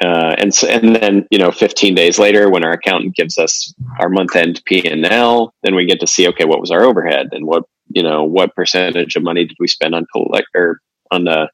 uh, 0.00 0.34
and 0.38 0.54
so, 0.54 0.68
and 0.68 0.94
then 0.96 1.26
you 1.30 1.38
know, 1.38 1.50
15 1.50 1.94
days 1.94 2.18
later, 2.18 2.50
when 2.50 2.64
our 2.64 2.72
accountant 2.72 3.16
gives 3.16 3.38
us 3.38 3.72
our 3.98 4.08
month 4.08 4.36
end 4.36 4.62
P 4.66 4.86
and 4.86 5.04
L, 5.06 5.54
then 5.62 5.74
we 5.74 5.86
get 5.86 6.00
to 6.00 6.06
see 6.06 6.28
okay, 6.28 6.44
what 6.44 6.60
was 6.60 6.70
our 6.70 6.84
overhead 6.84 7.30
and 7.32 7.46
what 7.46 7.64
you 7.88 8.02
know, 8.02 8.24
what 8.24 8.54
percentage 8.54 9.16
of 9.16 9.22
money 9.22 9.44
did 9.44 9.56
we 9.60 9.68
spend 9.68 9.94
on 9.94 10.06
collect 10.12 10.48
or 10.54 10.80
on 11.10 11.24
the 11.24 11.48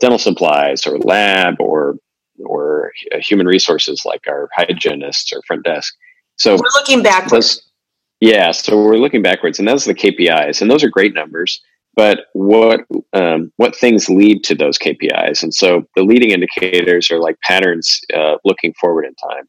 dental 0.00 0.18
supplies 0.18 0.86
or 0.86 0.98
lab 0.98 1.54
or 1.60 1.96
or 2.44 2.92
human 3.20 3.46
resources 3.46 4.02
like 4.04 4.20
our 4.28 4.48
hygienists 4.54 5.32
or 5.32 5.40
front 5.46 5.64
desk. 5.64 5.94
So 6.36 6.52
we're 6.52 6.80
looking 6.80 7.02
backwards. 7.02 7.62
Yeah, 8.20 8.50
so 8.52 8.82
we're 8.82 8.96
looking 8.96 9.22
backwards, 9.22 9.58
and 9.58 9.68
those 9.68 9.86
are 9.86 9.92
the 9.92 9.98
KPIs, 9.98 10.62
and 10.62 10.70
those 10.70 10.82
are 10.82 10.88
great 10.88 11.14
numbers. 11.14 11.60
But 11.94 12.26
what 12.34 12.82
um, 13.14 13.52
what 13.56 13.74
things 13.74 14.08
lead 14.08 14.44
to 14.44 14.54
those 14.54 14.78
KPIs? 14.78 15.42
And 15.42 15.52
so 15.52 15.86
the 15.96 16.02
leading 16.02 16.30
indicators 16.30 17.10
are 17.10 17.18
like 17.18 17.40
patterns 17.40 18.00
uh, 18.14 18.36
looking 18.44 18.74
forward 18.74 19.06
in 19.06 19.14
time. 19.14 19.48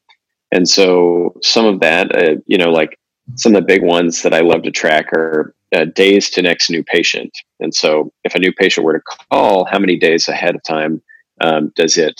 And 0.54 0.68
so 0.68 1.36
some 1.44 1.66
of 1.66 1.81
that, 1.81 2.16
uh, 2.16 2.36
you 2.45 2.57
know, 2.57 2.71
like 2.71 2.97
some 3.36 3.54
of 3.54 3.62
the 3.62 3.68
big 3.68 3.83
ones 3.83 4.21
that 4.21 4.33
I 4.33 4.40
love 4.40 4.64
to 4.64 4.71
track 4.71 5.12
are 5.12 5.54
uh, 5.76 5.86
days 5.86 6.30
to 6.31 6.42
next 6.42 6.69
new 6.69 6.83
patient. 6.83 7.31
And 7.59 7.74
so 7.74 8.12
if 8.24 8.36
a 8.36 8.40
new 8.40 8.54
patient 8.54 8.86
were 8.86 8.94
to 8.94 9.18
call, 9.31 9.66
how 9.66 9.80
many 9.80 9.97
days 9.97 10.28
ahead 10.28 10.56
of 10.56 10.64
time 10.64 11.02
um, 11.42 11.71
does 11.76 11.97
it 11.97 12.19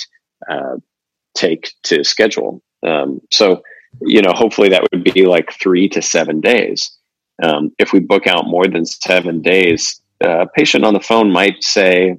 uh, 0.50 0.78
take 1.36 1.72
to 1.84 2.04
schedule? 2.04 2.62
Um, 2.86 3.22
so 3.32 3.62
you 4.02 4.22
know, 4.22 4.34
hopefully 4.34 4.70
that 4.70 4.84
would 4.92 5.04
be 5.04 5.26
like 5.26 5.52
three 5.52 5.90
to 5.90 6.02
seven 6.02 6.42
days. 6.42 6.92
Um, 7.42 7.72
if 7.80 7.94
we 7.94 8.00
book 8.00 8.28
out 8.28 8.48
more 8.48 8.68
than 8.68 8.86
seven 8.86 9.42
days, 9.42 10.02
uh, 10.24 10.42
a 10.42 10.48
patient 10.48 10.84
on 10.84 10.94
the 10.94 11.00
phone 11.00 11.32
might 11.32 11.64
say, 11.64 12.18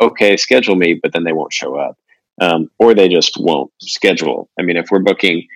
okay, 0.00 0.36
schedule 0.36 0.76
me, 0.76 0.98
but 1.02 1.12
then 1.12 1.24
they 1.24 1.32
won't 1.32 1.52
show 1.52 1.76
up. 1.76 1.98
Um, 2.40 2.70
or 2.78 2.94
they 2.94 3.08
just 3.08 3.36
won't 3.38 3.70
schedule. 3.80 4.48
I 4.58 4.62
mean, 4.62 4.76
if 4.76 4.90
we're 4.90 4.98
booking, 4.98 5.46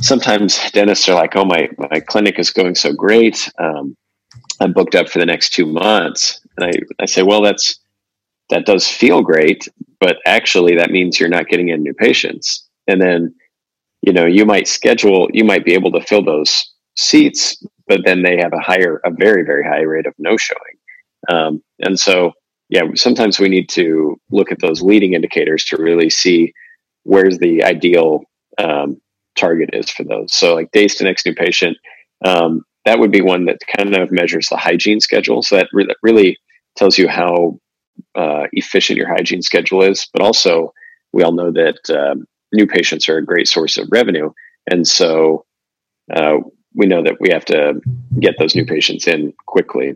sometimes 0.00 0.70
dentists 0.70 1.08
are 1.08 1.14
like, 1.14 1.34
oh, 1.34 1.44
my, 1.44 1.68
my 1.78 2.00
clinic 2.00 2.38
is 2.38 2.50
going 2.50 2.76
so 2.76 2.92
great. 2.92 3.50
Um, 3.58 3.96
I'm 4.62 4.72
booked 4.72 4.94
up 4.94 5.08
for 5.08 5.18
the 5.18 5.26
next 5.26 5.52
two 5.52 5.66
months. 5.66 6.40
And 6.56 6.66
I, 6.66 7.02
I 7.02 7.06
say, 7.06 7.22
well, 7.22 7.42
that's, 7.42 7.78
that 8.50 8.66
does 8.66 8.86
feel 8.86 9.22
great, 9.22 9.68
but 10.00 10.16
actually 10.26 10.76
that 10.76 10.90
means 10.90 11.18
you're 11.18 11.28
not 11.28 11.48
getting 11.48 11.68
in 11.68 11.82
new 11.82 11.94
patients. 11.94 12.68
And 12.86 13.00
then 13.00 13.34
you 14.02 14.12
know 14.12 14.26
you 14.26 14.44
might 14.44 14.68
schedule 14.68 15.28
you 15.32 15.44
might 15.44 15.64
be 15.64 15.72
able 15.72 15.90
to 15.92 16.02
fill 16.02 16.22
those 16.22 16.70
seats 16.96 17.64
but 17.86 18.00
then 18.04 18.22
they 18.22 18.36
have 18.36 18.52
a 18.52 18.60
higher 18.60 19.00
a 19.04 19.10
very 19.10 19.42
very 19.44 19.64
high 19.64 19.80
rate 19.80 20.06
of 20.06 20.14
no 20.18 20.36
showing 20.36 20.76
um, 21.28 21.62
and 21.80 21.98
so 21.98 22.32
yeah 22.68 22.82
sometimes 22.94 23.38
we 23.38 23.48
need 23.48 23.68
to 23.68 24.20
look 24.30 24.52
at 24.52 24.60
those 24.60 24.82
leading 24.82 25.14
indicators 25.14 25.64
to 25.64 25.76
really 25.80 26.10
see 26.10 26.52
where's 27.04 27.38
the 27.38 27.64
ideal 27.64 28.24
um, 28.58 29.00
target 29.36 29.70
is 29.72 29.88
for 29.88 30.04
those 30.04 30.34
so 30.34 30.54
like 30.54 30.70
days 30.72 30.96
to 30.96 31.04
next 31.04 31.24
new 31.24 31.34
patient 31.34 31.76
um, 32.24 32.62
that 32.84 32.98
would 32.98 33.12
be 33.12 33.20
one 33.20 33.44
that 33.46 33.60
kind 33.76 33.94
of 33.96 34.10
measures 34.10 34.48
the 34.48 34.56
hygiene 34.56 35.00
schedule 35.00 35.42
so 35.42 35.56
that 35.56 35.68
re- 35.72 35.88
really 36.02 36.38
tells 36.76 36.98
you 36.98 37.08
how 37.08 37.58
uh, 38.14 38.44
efficient 38.52 38.96
your 38.96 39.08
hygiene 39.08 39.42
schedule 39.42 39.82
is 39.82 40.08
but 40.12 40.22
also 40.22 40.72
we 41.12 41.22
all 41.22 41.32
know 41.32 41.52
that 41.52 41.78
um, 41.90 42.26
new 42.52 42.66
patients 42.66 43.08
are 43.08 43.18
a 43.18 43.24
great 43.24 43.48
source 43.48 43.78
of 43.78 43.88
revenue. 43.90 44.30
And 44.70 44.86
so 44.86 45.44
uh, 46.14 46.38
we 46.74 46.86
know 46.86 47.02
that 47.02 47.20
we 47.20 47.30
have 47.30 47.44
to 47.46 47.80
get 48.20 48.34
those 48.38 48.54
new 48.54 48.64
patients 48.64 49.06
in 49.06 49.32
quickly. 49.46 49.94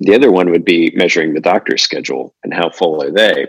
The 0.00 0.14
other 0.14 0.30
one 0.30 0.50
would 0.50 0.64
be 0.64 0.92
measuring 0.94 1.34
the 1.34 1.40
doctor's 1.40 1.82
schedule 1.82 2.34
and 2.44 2.52
how 2.52 2.70
full 2.70 3.02
are 3.02 3.10
they. 3.10 3.46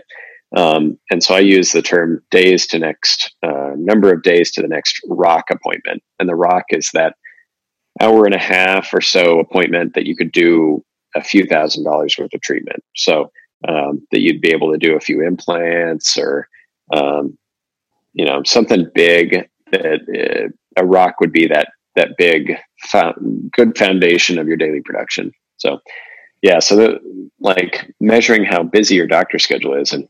Um, 0.56 0.98
and 1.10 1.22
so 1.22 1.34
I 1.34 1.40
use 1.40 1.70
the 1.70 1.82
term 1.82 2.22
days 2.30 2.66
to 2.68 2.78
next 2.78 3.34
uh, 3.42 3.72
number 3.76 4.12
of 4.12 4.22
days 4.22 4.50
to 4.52 4.62
the 4.62 4.68
next 4.68 5.00
rock 5.06 5.44
appointment. 5.50 6.02
And 6.18 6.28
the 6.28 6.34
rock 6.34 6.64
is 6.70 6.90
that 6.92 7.14
hour 8.00 8.24
and 8.24 8.34
a 8.34 8.38
half 8.38 8.92
or 8.92 9.00
so 9.00 9.38
appointment 9.40 9.94
that 9.94 10.06
you 10.06 10.16
could 10.16 10.32
do 10.32 10.84
a 11.14 11.22
few 11.22 11.44
thousand 11.46 11.84
dollars 11.84 12.16
worth 12.18 12.32
of 12.32 12.40
treatment. 12.40 12.82
So 12.96 13.30
um, 13.68 14.06
that 14.10 14.20
you'd 14.20 14.40
be 14.40 14.50
able 14.52 14.72
to 14.72 14.78
do 14.78 14.96
a 14.96 15.00
few 15.00 15.22
implants 15.22 16.16
or, 16.16 16.48
um, 16.94 17.36
you 18.12 18.24
know, 18.24 18.42
something 18.44 18.90
big 18.94 19.48
that 19.72 20.00
uh, 20.76 20.80
a 20.80 20.86
rock 20.86 21.20
would 21.20 21.32
be 21.32 21.46
that, 21.48 21.68
that 21.96 22.16
big, 22.16 22.56
good 23.52 23.76
foundation 23.76 24.38
of 24.38 24.48
your 24.48 24.56
daily 24.56 24.80
production. 24.80 25.32
So, 25.58 25.78
yeah, 26.42 26.60
so 26.60 26.76
the, 26.76 27.30
like 27.38 27.92
measuring 28.00 28.44
how 28.44 28.62
busy 28.62 28.94
your 28.94 29.06
doctor 29.06 29.38
schedule 29.38 29.74
is 29.74 29.92
and 29.92 30.06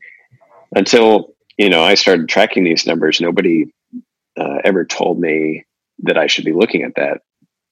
until 0.75 1.33
you 1.57 1.69
know 1.69 1.83
I 1.83 1.95
started 1.95 2.29
tracking 2.29 2.63
these 2.63 2.85
numbers, 2.85 3.21
nobody 3.21 3.73
uh, 4.39 4.57
ever 4.63 4.85
told 4.85 5.19
me 5.19 5.65
that 5.99 6.17
I 6.17 6.27
should 6.27 6.45
be 6.45 6.53
looking 6.53 6.83
at 6.83 6.95
that. 6.95 7.21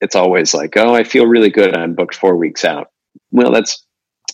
It's 0.01 0.15
always 0.15 0.53
like, 0.53 0.77
oh, 0.77 0.93
I 0.95 1.03
feel 1.03 1.25
really 1.25 1.49
good. 1.49 1.75
I'm 1.75 1.95
booked 1.95 2.15
four 2.15 2.35
weeks 2.35 2.63
out. 2.63 2.91
Well, 3.31 3.51
that's 3.51 3.85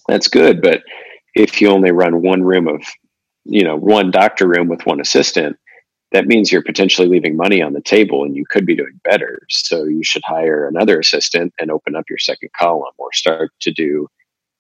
that's 0.07 0.27
good, 0.27 0.62
but 0.62 0.84
if 1.34 1.62
you 1.62 1.69
only 1.69 1.91
run 1.91 2.22
one 2.22 2.43
room 2.43 2.67
of, 2.67 2.81
you 3.43 3.63
know, 3.63 3.75
one 3.75 4.12
doctor 4.12 4.48
room 4.48 4.67
with 4.67 4.86
one 4.86 5.01
assistant, 5.01 5.57
that 6.12 6.27
means 6.27 6.51
you're 6.51 6.63
potentially 6.63 7.07
leaving 7.07 7.36
money 7.36 7.62
on 7.62 7.74
the 7.74 7.81
table 7.81 8.24
and 8.24 8.36
you 8.36 8.45
could 8.50 8.65
be 8.65 8.75
doing 8.75 9.00
better. 9.03 9.39
So 9.50 9.84
you 9.84 10.03
should 10.03 10.24
hire 10.24 10.67
another 10.67 11.00
assistant 11.00 11.53
and 11.60 11.72
open 11.72 11.95
up 11.95 12.05
your 12.10 12.19
second 12.19 12.50
column 12.57 12.93
or 12.98 13.12
start 13.12 13.51
to 13.62 13.72
do 13.72 14.07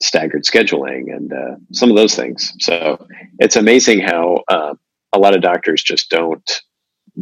staggered 0.01 0.43
scheduling 0.43 1.15
and 1.15 1.31
uh, 1.31 1.55
some 1.71 1.89
of 1.89 1.95
those 1.95 2.15
things. 2.15 2.53
So 2.59 3.07
it's 3.39 3.55
amazing 3.55 4.01
how 4.01 4.43
uh, 4.49 4.73
a 5.13 5.19
lot 5.19 5.35
of 5.35 5.41
doctors 5.41 5.81
just 5.81 6.09
don't 6.09 6.61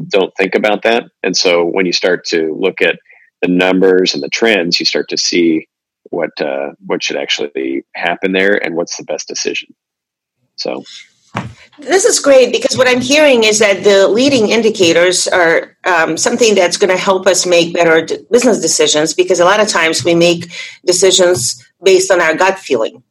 don't 0.08 0.34
think 0.36 0.56
about 0.56 0.82
that. 0.82 1.04
And 1.22 1.38
so 1.38 1.64
when 1.64 1.86
you 1.86 1.94
start 1.94 2.26
to 2.26 2.58
look 2.60 2.82
at 2.82 2.98
the 3.44 3.50
numbers 3.50 4.14
and 4.14 4.24
the 4.24 4.30
trends, 4.30 4.80
you 4.80 4.86
start 4.86 5.10
to 5.10 5.18
see 5.18 5.68
what 6.10 6.32
uh, 6.42 6.72
what 6.86 7.04
should 7.04 7.18
actually 7.18 7.86
happen 7.94 8.32
there 8.32 8.56
and 8.64 8.76
what's 8.76 8.98
the 8.98 9.04
best 9.04 9.28
decision. 9.28 9.76
So. 10.56 10.84
This 11.80 12.06
is 12.06 12.20
great 12.20 12.52
because 12.52 12.78
what 12.78 12.88
I'm 12.88 13.02
hearing 13.02 13.44
is 13.44 13.58
that 13.58 13.84
the 13.84 14.08
leading 14.08 14.50
indicators 14.50 15.28
are 15.28 15.76
um, 15.86 16.16
something 16.16 16.54
that's 16.54 16.78
going 16.78 16.92
to 16.92 17.04
help 17.10 17.26
us 17.26 17.48
make 17.48 17.74
better 17.74 18.06
business 18.30 18.60
decisions 18.60 19.16
because 19.16 19.40
a 19.40 19.46
lot 19.46 19.60
of 19.60 19.68
times 19.68 20.06
we 20.06 20.14
make 20.14 20.52
decisions 20.86 21.66
based 21.84 22.12
on 22.12 22.22
our 22.22 22.36
gut 22.36 22.60
feeling. 22.60 23.02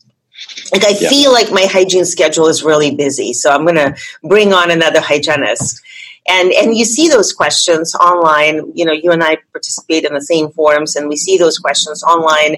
Like 0.72 0.84
I 0.84 0.90
yeah. 0.90 1.08
feel 1.08 1.32
like 1.32 1.50
my 1.50 1.66
hygiene 1.66 2.04
schedule 2.04 2.46
is 2.46 2.62
really 2.62 2.94
busy, 2.94 3.32
so 3.32 3.50
I'm 3.50 3.64
going 3.64 3.74
to 3.74 3.96
bring 4.22 4.52
on 4.52 4.70
another 4.70 5.00
hygienist. 5.00 5.82
And 6.28 6.52
and 6.52 6.76
you 6.76 6.84
see 6.84 7.08
those 7.08 7.32
questions 7.32 7.94
online. 7.96 8.72
You 8.74 8.84
know, 8.84 8.92
you 8.92 9.10
and 9.10 9.24
I 9.24 9.38
participate 9.52 10.04
in 10.04 10.14
the 10.14 10.20
same 10.20 10.50
forums, 10.50 10.94
and 10.94 11.08
we 11.08 11.16
see 11.16 11.36
those 11.36 11.58
questions 11.58 12.02
online 12.04 12.56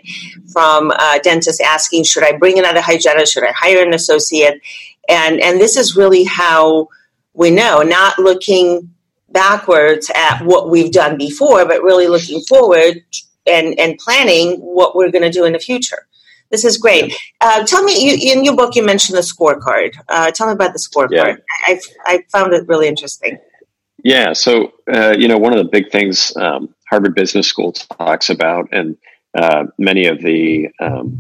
from 0.53 0.91
uh, 0.91 1.19
dentists 1.21 1.61
asking, 1.61 2.05
"Should 2.05 2.25
I 2.25 2.37
bring 2.37 2.59
another 2.59 2.83
hygienist? 2.83 3.33
Should 3.33 3.45
I 3.45 3.53
hire 3.53 3.83
an 3.83 3.95
associate?" 3.95 4.61
And 5.09 5.41
and 5.41 5.59
this 5.59 5.77
is 5.77 5.97
really 5.97 6.25
how 6.25 6.89
we 7.33 7.51
know, 7.51 7.83
not 7.83 8.19
looking 8.19 8.91
backwards 9.31 10.11
at 10.15 10.43
what 10.43 10.71
we've 10.71 10.93
done 10.93 11.19
before, 11.19 11.67
but 11.67 11.83
really 11.83 12.07
looking 12.07 12.41
forward 12.43 13.03
and, 13.47 13.79
and 13.79 13.99
planning 13.99 14.61
what 14.61 14.95
we're 14.95 15.11
going 15.11 15.23
to 15.23 15.31
do 15.31 15.45
in 15.45 15.53
the 15.53 15.59
future. 15.59 16.07
This 16.51 16.65
is 16.65 16.79
great. 16.79 17.13
Uh, 17.41 17.65
tell 17.65 17.83
me, 17.83 17.99
you, 18.01 18.33
in 18.33 18.45
your 18.45 18.55
book, 18.55 18.77
you 18.77 18.85
mentioned 18.85 19.19
the 19.19 19.23
scorecard. 19.23 19.95
Uh, 20.09 20.31
tell 20.31 20.47
me 20.47 20.53
about 20.53 20.73
the 20.73 20.79
scorecard. 20.79 21.11
Yeah. 21.11 21.37
I, 21.67 21.81
I 22.07 22.25
found 22.31 22.55
it 22.55 22.69
really 22.69 22.87
interesting. 22.87 23.39
Yeah. 24.05 24.35
So, 24.35 24.73
uh, 24.93 25.15
you 25.19 25.27
know, 25.29 25.39
one 25.39 25.53
of 25.53 25.59
the 25.59 25.71
big 25.71 25.91
things 25.91 26.37
um, 26.37 26.75
Harvard 26.89 27.15
Business 27.15 27.49
School 27.49 27.73
talks 27.73 28.29
about, 28.29 28.69
and 28.71 28.97
uh, 29.37 29.65
many 29.79 30.07
of 30.07 30.21
the 30.21 30.69
um, 30.81 31.19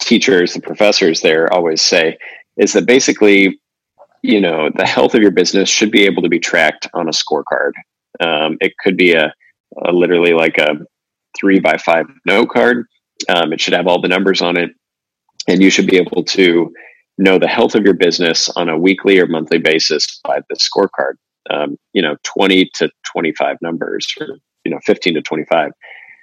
teachers, 0.00 0.54
the 0.54 0.60
professors 0.60 1.20
there 1.20 1.52
always 1.52 1.82
say, 1.82 2.16
is 2.56 2.72
that 2.72 2.86
basically, 2.86 3.60
you 4.22 4.40
know, 4.40 4.70
the 4.74 4.86
health 4.86 5.14
of 5.14 5.20
your 5.20 5.30
business 5.30 5.68
should 5.68 5.90
be 5.90 6.04
able 6.04 6.22
to 6.22 6.30
be 6.30 6.40
tracked 6.40 6.88
on 6.94 7.06
a 7.06 7.12
scorecard. 7.12 7.72
Um, 8.18 8.56
it 8.60 8.72
could 8.78 8.96
be 8.96 9.12
a, 9.12 9.32
a 9.84 9.92
literally 9.92 10.32
like 10.32 10.56
a 10.56 10.78
three 11.38 11.60
by 11.60 11.76
five 11.76 12.06
note 12.24 12.48
card. 12.48 12.86
Um, 13.28 13.52
it 13.52 13.60
should 13.60 13.74
have 13.74 13.86
all 13.86 14.00
the 14.00 14.08
numbers 14.08 14.40
on 14.40 14.56
it, 14.56 14.70
and 15.48 15.62
you 15.62 15.68
should 15.68 15.86
be 15.86 15.98
able 15.98 16.24
to 16.24 16.72
know 17.18 17.38
the 17.38 17.46
health 17.46 17.74
of 17.74 17.84
your 17.84 17.94
business 17.94 18.48
on 18.56 18.70
a 18.70 18.78
weekly 18.78 19.18
or 19.18 19.26
monthly 19.26 19.58
basis 19.58 20.18
by 20.24 20.40
the 20.48 20.56
scorecard. 20.56 21.14
Um, 21.50 21.76
you 21.92 22.02
know, 22.02 22.16
twenty 22.22 22.70
to 22.74 22.90
twenty-five 23.04 23.56
numbers, 23.62 24.06
or 24.20 24.38
you 24.64 24.70
know, 24.70 24.78
fifteen 24.84 25.14
to 25.14 25.22
twenty-five. 25.22 25.72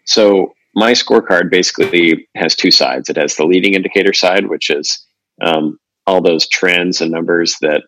So 0.06 0.54
my 0.76 0.94
scorecard 0.94 1.50
basically 1.52 2.28
has 2.36 2.56
two 2.56 2.72
sides. 2.72 3.10
It 3.10 3.18
has 3.18 3.36
the 3.36 3.46
leading 3.46 3.74
indicator 3.74 4.14
side, 4.14 4.48
which 4.48 4.70
is 4.70 5.06
um, 5.42 5.78
all 6.08 6.22
those 6.22 6.48
trends 6.48 7.02
and 7.02 7.12
numbers 7.12 7.58
that 7.62 7.84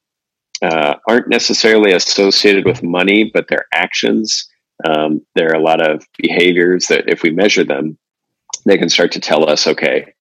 uh, 0.62 0.96
aren't 1.08 1.30
necessarily 1.30 1.94
associated 1.94 2.66
with 2.66 2.84
money, 2.84 3.32
but 3.34 3.46
they're 3.50 3.68
actions 3.74 4.52
um, 4.86 5.22
there 5.36 5.50
are 5.52 5.60
a 5.60 5.64
lot 5.64 5.82
of 5.82 6.06
behaviors 6.18 6.88
that 6.88 7.08
if 7.08 7.24
we 7.24 7.32
measure 7.32 7.64
them, 7.64 7.98
they 8.66 8.78
can 8.78 8.90
start 8.90 9.12
to 9.14 9.20
tell 9.20 9.50
us, 9.50 9.68
okay, 9.68 10.14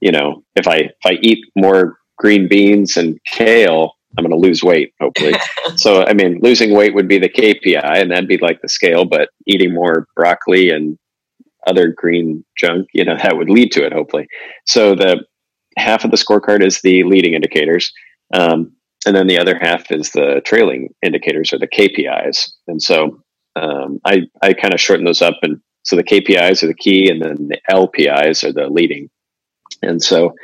you 0.00 0.12
know, 0.12 0.42
if 0.56 0.66
I 0.68 0.76
if 0.76 1.04
I 1.04 1.18
eat 1.22 1.44
more 1.56 1.98
green 2.18 2.48
beans 2.48 2.96
and 2.96 3.18
kale, 3.26 3.94
I'm 4.16 4.24
going 4.24 4.30
to 4.30 4.48
lose 4.48 4.62
weight, 4.62 4.94
hopefully. 5.00 5.34
so, 5.76 6.04
I 6.04 6.12
mean, 6.12 6.40
losing 6.42 6.74
weight 6.74 6.94
would 6.94 7.08
be 7.08 7.18
the 7.18 7.28
KPI, 7.28 8.00
and 8.00 8.10
that'd 8.10 8.28
be 8.28 8.38
like 8.38 8.60
the 8.60 8.68
scale. 8.68 9.04
But 9.04 9.30
eating 9.46 9.72
more 9.72 10.06
broccoli 10.14 10.70
and 10.70 10.98
other 11.66 11.88
green 11.88 12.44
junk, 12.56 12.88
you 12.92 13.04
know, 13.04 13.16
that 13.22 13.36
would 13.36 13.50
lead 13.50 13.72
to 13.72 13.84
it, 13.84 13.92
hopefully. 13.92 14.26
So, 14.66 14.94
the 14.94 15.24
half 15.76 16.04
of 16.04 16.10
the 16.10 16.16
scorecard 16.16 16.64
is 16.64 16.80
the 16.80 17.04
leading 17.04 17.34
indicators, 17.34 17.92
um, 18.34 18.72
and 19.06 19.16
then 19.16 19.26
the 19.26 19.38
other 19.38 19.58
half 19.58 19.90
is 19.90 20.10
the 20.10 20.42
trailing 20.44 20.94
indicators 21.02 21.52
or 21.52 21.58
the 21.58 21.68
KPIs. 21.68 22.52
And 22.68 22.80
so, 22.82 23.22
um, 23.56 24.00
I 24.04 24.22
I 24.42 24.52
kind 24.52 24.74
of 24.74 24.80
shorten 24.80 25.04
those 25.04 25.22
up, 25.22 25.38
and 25.42 25.60
so 25.84 25.96
the 25.96 26.04
KPIs 26.04 26.62
are 26.62 26.68
the 26.68 26.74
key, 26.74 27.10
and 27.10 27.22
then 27.22 27.48
the 27.48 27.58
LPIs 27.70 28.44
are 28.44 28.52
the 28.52 28.68
leading. 28.68 29.10
And 29.82 30.02
so, 30.02 30.34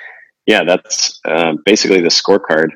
yeah, 0.47 0.65
that's 0.65 1.21
uh, 1.25 1.55
basically 1.65 2.01
the 2.01 2.09
scorecard. 2.09 2.71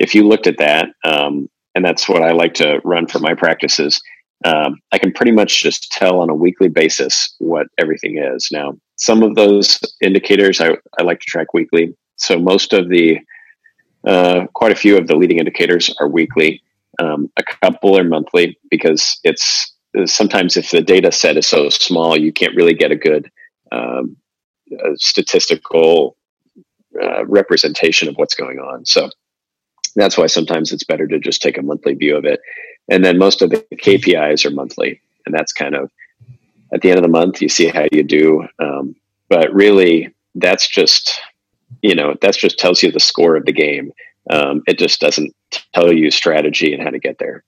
If 0.00 0.14
you 0.14 0.26
looked 0.26 0.46
at 0.46 0.58
that, 0.58 0.88
um, 1.04 1.48
and 1.74 1.84
that's 1.84 2.08
what 2.08 2.22
I 2.22 2.32
like 2.32 2.54
to 2.54 2.80
run 2.84 3.06
for 3.06 3.20
my 3.20 3.34
practices, 3.34 4.00
um, 4.44 4.80
I 4.90 4.98
can 4.98 5.12
pretty 5.12 5.32
much 5.32 5.62
just 5.62 5.92
tell 5.92 6.20
on 6.20 6.30
a 6.30 6.34
weekly 6.34 6.68
basis 6.68 7.34
what 7.38 7.66
everything 7.78 8.16
is. 8.16 8.48
Now, 8.50 8.72
some 8.96 9.22
of 9.22 9.34
those 9.34 9.78
indicators 10.00 10.60
I, 10.60 10.70
I 10.98 11.02
like 11.02 11.20
to 11.20 11.26
track 11.26 11.52
weekly. 11.52 11.94
So 12.16 12.38
most 12.38 12.72
of 12.72 12.88
the, 12.88 13.18
uh, 14.06 14.46
quite 14.54 14.72
a 14.72 14.76
few 14.76 14.96
of 14.96 15.06
the 15.06 15.16
leading 15.16 15.38
indicators 15.38 15.94
are 16.00 16.08
weekly. 16.08 16.62
Um, 16.98 17.30
a 17.36 17.42
couple 17.42 17.98
are 17.98 18.04
monthly 18.04 18.58
because 18.70 19.20
it's 19.22 19.74
sometimes 20.06 20.56
if 20.56 20.70
the 20.70 20.80
data 20.80 21.12
set 21.12 21.36
is 21.36 21.46
so 21.46 21.68
small, 21.68 22.18
you 22.18 22.32
can't 22.32 22.56
really 22.56 22.74
get 22.74 22.90
a 22.90 22.96
good 22.96 23.30
um, 23.70 24.16
statistical 24.94 26.16
uh, 27.02 27.24
representation 27.26 28.08
of 28.08 28.16
what's 28.16 28.34
going 28.34 28.58
on. 28.58 28.86
So 28.86 29.10
that's 29.96 30.16
why 30.16 30.26
sometimes 30.26 30.72
it's 30.72 30.84
better 30.84 31.06
to 31.06 31.18
just 31.18 31.42
take 31.42 31.58
a 31.58 31.62
monthly 31.62 31.94
view 31.94 32.16
of 32.16 32.24
it. 32.24 32.40
And 32.88 33.04
then 33.04 33.18
most 33.18 33.42
of 33.42 33.50
the 33.50 33.64
KPIs 33.74 34.44
are 34.44 34.50
monthly, 34.50 35.00
and 35.26 35.34
that's 35.34 35.52
kind 35.52 35.74
of 35.74 35.90
at 36.72 36.82
the 36.82 36.90
end 36.90 36.98
of 36.98 37.02
the 37.02 37.08
month 37.08 37.40
you 37.40 37.48
see 37.48 37.66
how 37.66 37.86
you 37.92 38.02
do. 38.02 38.46
Um, 38.58 38.96
but 39.28 39.52
really, 39.52 40.12
that's 40.34 40.68
just 40.68 41.20
you 41.82 41.94
know 41.94 42.16
that's 42.20 42.36
just 42.36 42.58
tells 42.58 42.82
you 42.82 42.90
the 42.90 43.00
score 43.00 43.36
of 43.36 43.46
the 43.46 43.52
game. 43.52 43.92
Um, 44.28 44.62
it 44.66 44.78
just 44.78 45.00
doesn't 45.00 45.34
tell 45.72 45.92
you 45.92 46.10
strategy 46.10 46.72
and 46.72 46.82
how 46.82 46.90
to 46.90 46.98
get 46.98 47.18
there. 47.18 47.44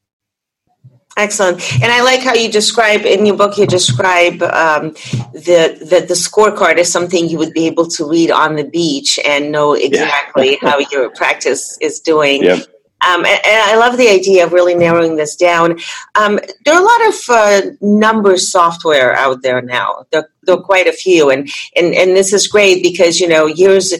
Excellent, 1.16 1.60
and 1.82 1.92
I 1.92 2.02
like 2.02 2.20
how 2.20 2.34
you 2.34 2.50
describe 2.50 3.02
in 3.02 3.26
your 3.26 3.36
book. 3.36 3.58
You 3.58 3.66
describe 3.66 4.42
um, 4.42 4.92
the 5.32 5.76
that 5.90 6.08
the 6.08 6.14
scorecard 6.14 6.78
is 6.78 6.90
something 6.90 7.28
you 7.28 7.36
would 7.36 7.52
be 7.52 7.66
able 7.66 7.86
to 7.88 8.08
read 8.08 8.30
on 8.30 8.56
the 8.56 8.64
beach 8.64 9.18
and 9.24 9.52
know 9.52 9.74
exactly 9.74 10.52
yeah. 10.52 10.70
how 10.70 10.78
your 10.90 11.10
practice 11.10 11.76
is 11.82 12.00
doing. 12.00 12.42
Yep. 12.44 12.66
Um, 13.04 13.24
and, 13.24 13.40
and, 13.44 13.62
I 13.70 13.76
love 13.76 13.96
the 13.96 14.08
idea 14.08 14.44
of 14.44 14.52
really 14.52 14.76
narrowing 14.76 15.16
this 15.16 15.34
down. 15.34 15.80
Um, 16.14 16.38
there 16.64 16.74
are 16.74 16.80
a 16.80 16.84
lot 16.84 17.08
of 17.08 17.14
uh, 17.28 17.60
number 17.80 18.36
software 18.36 19.12
out 19.14 19.42
there 19.42 19.60
now. 19.60 20.06
There, 20.12 20.28
there, 20.44 20.54
are 20.54 20.62
quite 20.62 20.86
a 20.86 20.92
few, 20.92 21.28
and, 21.30 21.50
and 21.74 21.94
and 21.94 22.16
this 22.16 22.32
is 22.32 22.46
great 22.46 22.82
because 22.82 23.18
you 23.18 23.26
know 23.26 23.46
years, 23.46 23.92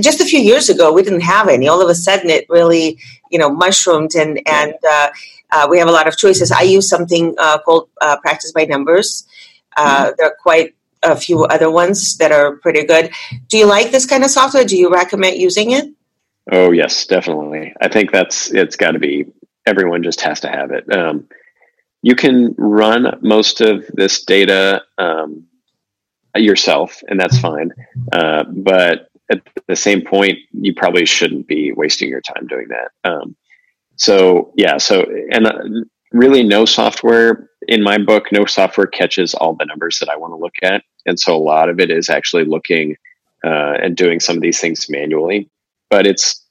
just 0.00 0.20
a 0.20 0.24
few 0.24 0.40
years 0.40 0.70
ago, 0.70 0.90
we 0.90 1.02
didn't 1.02 1.20
have 1.20 1.48
any. 1.48 1.68
All 1.68 1.82
of 1.82 1.90
a 1.90 1.94
sudden, 1.94 2.30
it 2.30 2.46
really 2.48 2.98
you 3.30 3.38
know 3.38 3.50
mushroomed, 3.50 4.14
and 4.14 4.40
and 4.46 4.74
uh, 4.90 5.10
uh, 5.52 5.66
we 5.70 5.78
have 5.78 5.88
a 5.88 5.92
lot 5.92 6.06
of 6.06 6.16
choices. 6.16 6.50
I 6.50 6.62
use 6.62 6.88
something 6.88 7.34
uh, 7.38 7.58
called 7.58 7.88
uh, 8.00 8.16
Practice 8.20 8.52
by 8.52 8.64
Numbers. 8.64 9.26
Uh, 9.76 10.06
mm-hmm. 10.06 10.10
There 10.16 10.26
are 10.26 10.36
quite 10.40 10.74
a 11.02 11.16
few 11.16 11.44
other 11.44 11.70
ones 11.70 12.18
that 12.18 12.32
are 12.32 12.56
pretty 12.56 12.84
good. 12.84 13.10
Do 13.48 13.56
you 13.58 13.66
like 13.66 13.90
this 13.90 14.06
kind 14.06 14.24
of 14.24 14.30
software? 14.30 14.64
Do 14.64 14.76
you 14.76 14.90
recommend 14.90 15.36
using 15.36 15.70
it? 15.70 15.86
Oh 16.52 16.72
yes, 16.72 17.06
definitely. 17.06 17.74
I 17.80 17.88
think 17.88 18.10
that's 18.10 18.50
it's 18.50 18.76
got 18.76 18.92
to 18.92 18.98
be 18.98 19.26
everyone 19.66 20.02
just 20.02 20.20
has 20.22 20.40
to 20.40 20.48
have 20.48 20.72
it. 20.72 20.92
Um, 20.92 21.28
you 22.02 22.14
can 22.14 22.54
run 22.56 23.18
most 23.20 23.60
of 23.60 23.84
this 23.92 24.24
data 24.24 24.82
um, 24.98 25.46
yourself, 26.34 27.02
and 27.08 27.20
that's 27.20 27.38
fine. 27.38 27.72
Uh, 28.10 28.44
but 28.48 29.10
at 29.30 29.42
the 29.68 29.76
same 29.76 30.02
point, 30.02 30.38
you 30.52 30.74
probably 30.74 31.06
shouldn't 31.06 31.46
be 31.46 31.72
wasting 31.72 32.08
your 32.08 32.22
time 32.22 32.46
doing 32.46 32.68
that. 32.68 32.90
Um, 33.10 33.36
so 34.00 34.50
yeah, 34.56 34.78
so 34.78 35.04
and 35.30 35.46
uh, 35.46 35.58
really, 36.10 36.42
no 36.42 36.64
software 36.64 37.50
in 37.68 37.82
my 37.82 37.98
book, 37.98 38.32
no 38.32 38.46
software 38.46 38.86
catches 38.86 39.34
all 39.34 39.54
the 39.54 39.66
numbers 39.66 39.98
that 39.98 40.08
I 40.08 40.16
want 40.16 40.32
to 40.32 40.38
look 40.38 40.54
at, 40.62 40.82
and 41.04 41.20
so 41.20 41.36
a 41.36 41.38
lot 41.38 41.68
of 41.68 41.78
it 41.78 41.90
is 41.90 42.08
actually 42.08 42.46
looking 42.46 42.96
uh, 43.44 43.74
and 43.82 43.98
doing 43.98 44.18
some 44.18 44.36
of 44.36 44.42
these 44.42 44.58
things 44.58 44.86
manually. 44.88 45.50
But 45.90 46.06
it's 46.06 46.42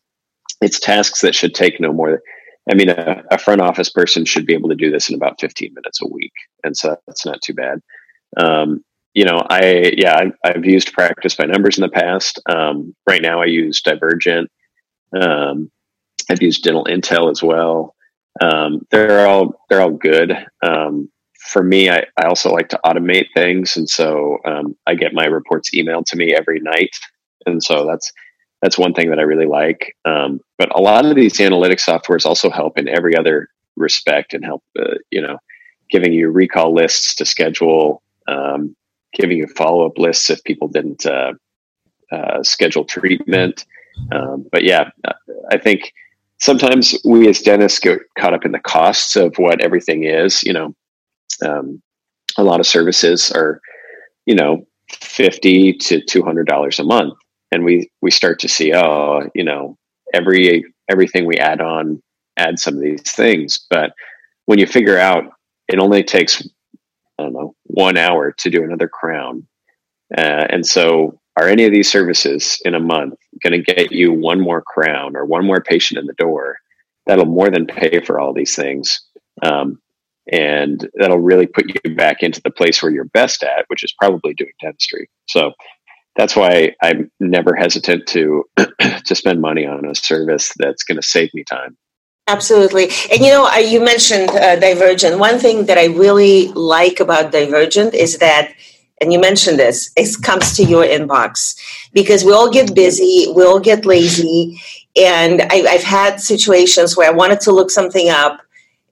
it's 0.62 0.80
tasks 0.80 1.22
that 1.22 1.34
should 1.34 1.56
take 1.56 1.82
no 1.82 1.92
more. 1.92 2.22
I 2.72 2.76
mean, 2.76 2.90
a, 2.90 3.24
a 3.32 3.40
front 3.40 3.62
office 3.62 3.90
person 3.90 4.26
should 4.26 4.46
be 4.46 4.54
able 4.54 4.70
to 4.70 4.76
do 4.76 4.92
this 4.92 5.10
in 5.10 5.16
about 5.16 5.42
15 5.42 5.74
minutes 5.74 6.04
a 6.04 6.08
week, 6.08 6.34
and 6.64 6.78
so 6.78 6.98
that's 7.08 7.26
not 7.26 7.42
too 7.42 7.56
bad. 7.56 7.80
Um, 8.38 8.84
you 9.16 9.26
know, 9.26 9.44
I 9.50 9.92
yeah, 9.98 10.20
I've, 10.20 10.34
I've, 10.46 10.66
used 10.66 10.94
practice 10.94 11.34
by 11.34 11.46
numbers 11.46 11.80
in 11.80 11.82
the 11.82 11.90
past. 11.90 12.40
Um, 12.48 12.96
right 13.08 13.24
now, 13.24 13.42
I 13.42 13.46
use 13.46 13.82
Divergent. 13.82 14.52
Um, 15.20 15.72
I've 16.30 16.42
used 16.42 16.64
Dental 16.64 16.86
Intel 16.86 17.32
as 17.32 17.42
well. 17.42 17.96
Um, 18.42 18.86
they're 18.92 19.28
all 19.28 19.60
they're 19.70 19.82
all 19.82 19.92
good. 19.92 20.34
Um, 20.62 21.10
for 21.52 21.64
me, 21.64 21.90
I, 21.90 22.06
I 22.18 22.26
also 22.26 22.52
like 22.52 22.70
to 22.70 22.80
automate 22.86 23.28
things, 23.34 23.76
and 23.76 23.90
so 23.90 24.38
um, 24.46 24.76
I 24.86 24.96
get 24.96 25.14
my 25.14 25.26
reports 25.26 25.72
emailed 25.72 26.06
to 26.06 26.18
me 26.18 26.34
every 26.34 26.60
night, 26.60 26.96
and 27.46 27.62
so 27.64 27.86
that's 27.86 28.12
that's 28.62 28.78
one 28.78 28.94
thing 28.94 29.10
that 29.10 29.20
I 29.20 29.24
really 29.24 29.46
like. 29.46 29.96
Um, 30.06 30.42
but 30.58 30.74
a 30.76 30.82
lot 30.82 31.06
of 31.06 31.16
these 31.16 31.38
analytics 31.38 31.86
softwares 31.86 32.26
also 32.26 32.50
help 32.50 32.78
in 32.78 32.88
every 32.88 33.16
other 33.16 33.50
respect 33.76 34.34
and 34.34 34.44
help, 34.44 34.64
uh, 34.78 34.96
you 35.12 35.22
know, 35.22 35.38
giving 35.90 36.14
you 36.14 36.30
recall 36.30 36.74
lists 36.74 37.16
to 37.16 37.26
schedule, 37.26 38.04
um, 38.28 38.76
giving 39.14 39.38
you 39.38 39.48
follow 39.48 39.86
up 39.86 39.98
lists 39.98 40.30
if 40.30 40.44
people 40.44 40.68
didn't 40.68 41.06
uh, 41.06 41.34
uh, 42.12 42.44
schedule 42.44 42.84
treatment. 42.84 43.66
Um, 44.12 44.46
but 44.52 44.64
yeah, 44.64 44.90
I 45.52 45.58
think 45.58 45.94
sometimes 46.40 46.96
we 47.06 47.28
as 47.28 47.42
dentists 47.42 47.80
get 47.80 48.00
caught 48.18 48.34
up 48.34 48.46
in 48.46 48.52
the 48.52 48.60
costs 48.60 49.16
of 49.16 49.36
what 49.38 49.62
everything 49.62 50.04
is. 50.04 50.44
You 50.44 50.54
know, 50.54 50.76
um, 51.46 51.82
a 52.38 52.44
lot 52.44 52.60
of 52.60 52.68
services 52.68 53.32
are, 53.32 53.62
you 54.26 54.36
know, 54.36 54.66
fifty 54.90 55.74
to 55.74 56.02
two 56.04 56.24
hundred 56.24 56.48
dollars 56.48 56.80
a 56.80 56.84
month, 56.84 57.14
and 57.52 57.64
we 57.64 57.90
we 58.02 58.12
start 58.12 58.40
to 58.40 58.48
see, 58.48 58.74
oh, 58.74 59.30
you 59.36 59.44
know, 59.44 59.78
every 60.14 60.64
everything 60.90 61.26
we 61.26 61.36
add 61.36 61.62
on 61.62 62.02
add 62.38 62.58
some 62.58 62.76
of 62.76 62.82
these 62.82 63.02
things, 63.02 63.66
but 63.70 63.92
when 64.46 64.60
you 64.60 64.66
figure 64.66 64.98
out 64.98 65.26
it 65.68 65.78
only 65.78 66.04
takes 66.04 66.48
I 67.20 67.24
don't 67.24 67.34
know 67.34 67.54
one 67.66 67.98
hour 67.98 68.32
to 68.32 68.50
do 68.50 68.64
another 68.64 68.88
crown, 68.88 69.46
uh, 70.18 70.46
and 70.50 70.66
so 70.66 71.19
are 71.40 71.48
any 71.48 71.66
of 71.66 71.72
these 71.72 71.90
services 71.90 72.62
in 72.66 72.76
a 72.76 72.80
month 72.80 73.16
going 73.44 73.54
to 73.54 73.74
get 73.74 73.92
you 73.92 74.12
one 74.14 74.40
more 74.40 74.62
crown 74.62 75.16
or 75.16 75.26
one 75.26 75.46
more 75.46 75.62
patient 75.62 76.00
in 76.00 76.06
the 76.06 76.14
door? 76.14 76.58
That'll 77.06 77.26
more 77.26 77.50
than 77.50 77.66
pay 77.66 78.02
for 78.02 78.20
all 78.20 78.34
these 78.34 78.56
things. 78.56 79.02
Um, 79.42 79.80
and 80.32 80.88
that'll 80.96 81.20
really 81.20 81.48
put 81.48 81.66
you 81.84 81.96
back 81.96 82.22
into 82.22 82.42
the 82.42 82.52
place 82.52 82.84
where 82.84 82.92
you're 82.92 83.06
best 83.06 83.44
at, 83.44 83.66
which 83.68 83.84
is 83.84 83.94
probably 83.94 84.34
doing 84.34 84.52
dentistry. 84.62 85.10
So 85.28 85.54
that's 86.16 86.36
why 86.36 86.76
I'm 86.84 87.10
never 87.20 87.56
hesitant 87.56 88.08
to 88.10 88.44
to 88.58 89.16
spend 89.16 89.42
money 89.42 89.66
on 89.66 89.86
a 89.86 89.96
service 89.96 90.52
that's 90.58 90.84
going 90.84 90.98
to 90.98 91.08
save 91.08 91.34
me 91.34 91.44
time. 91.44 91.78
Absolutely. 92.28 92.90
And 93.12 93.22
you 93.22 93.30
know, 93.30 93.52
you 93.56 93.84
mentioned 93.84 94.30
uh, 94.30 94.58
Divergent. 94.58 95.18
One 95.18 95.40
thing 95.40 95.66
that 95.66 95.80
I 95.80 95.86
really 95.86 96.50
like 96.50 97.00
about 97.00 97.32
Divergent 97.32 97.96
is 97.96 98.20
that 98.20 98.54
and 99.02 99.14
you 99.14 99.20
mentioned 99.20 99.60
this, 99.60 99.92
it 99.96 100.10
comes 100.22 100.56
to 100.58 100.64
your 100.64 100.84
inbox 100.84 101.56
because 101.94 102.24
we 102.24 102.34
all 102.34 102.52
get 102.52 102.76
busy, 102.76 103.32
we 103.36 103.44
all 103.44 103.60
get 103.60 103.86
lazy. 103.86 104.62
And 104.96 105.42
I, 105.44 105.58
have 105.70 105.84
had 105.84 106.20
situations 106.20 106.98
where 106.98 107.10
I 107.10 107.14
wanted 107.14 107.40
to 107.42 107.52
look 107.52 107.72
something 107.72 108.10
up 108.10 108.42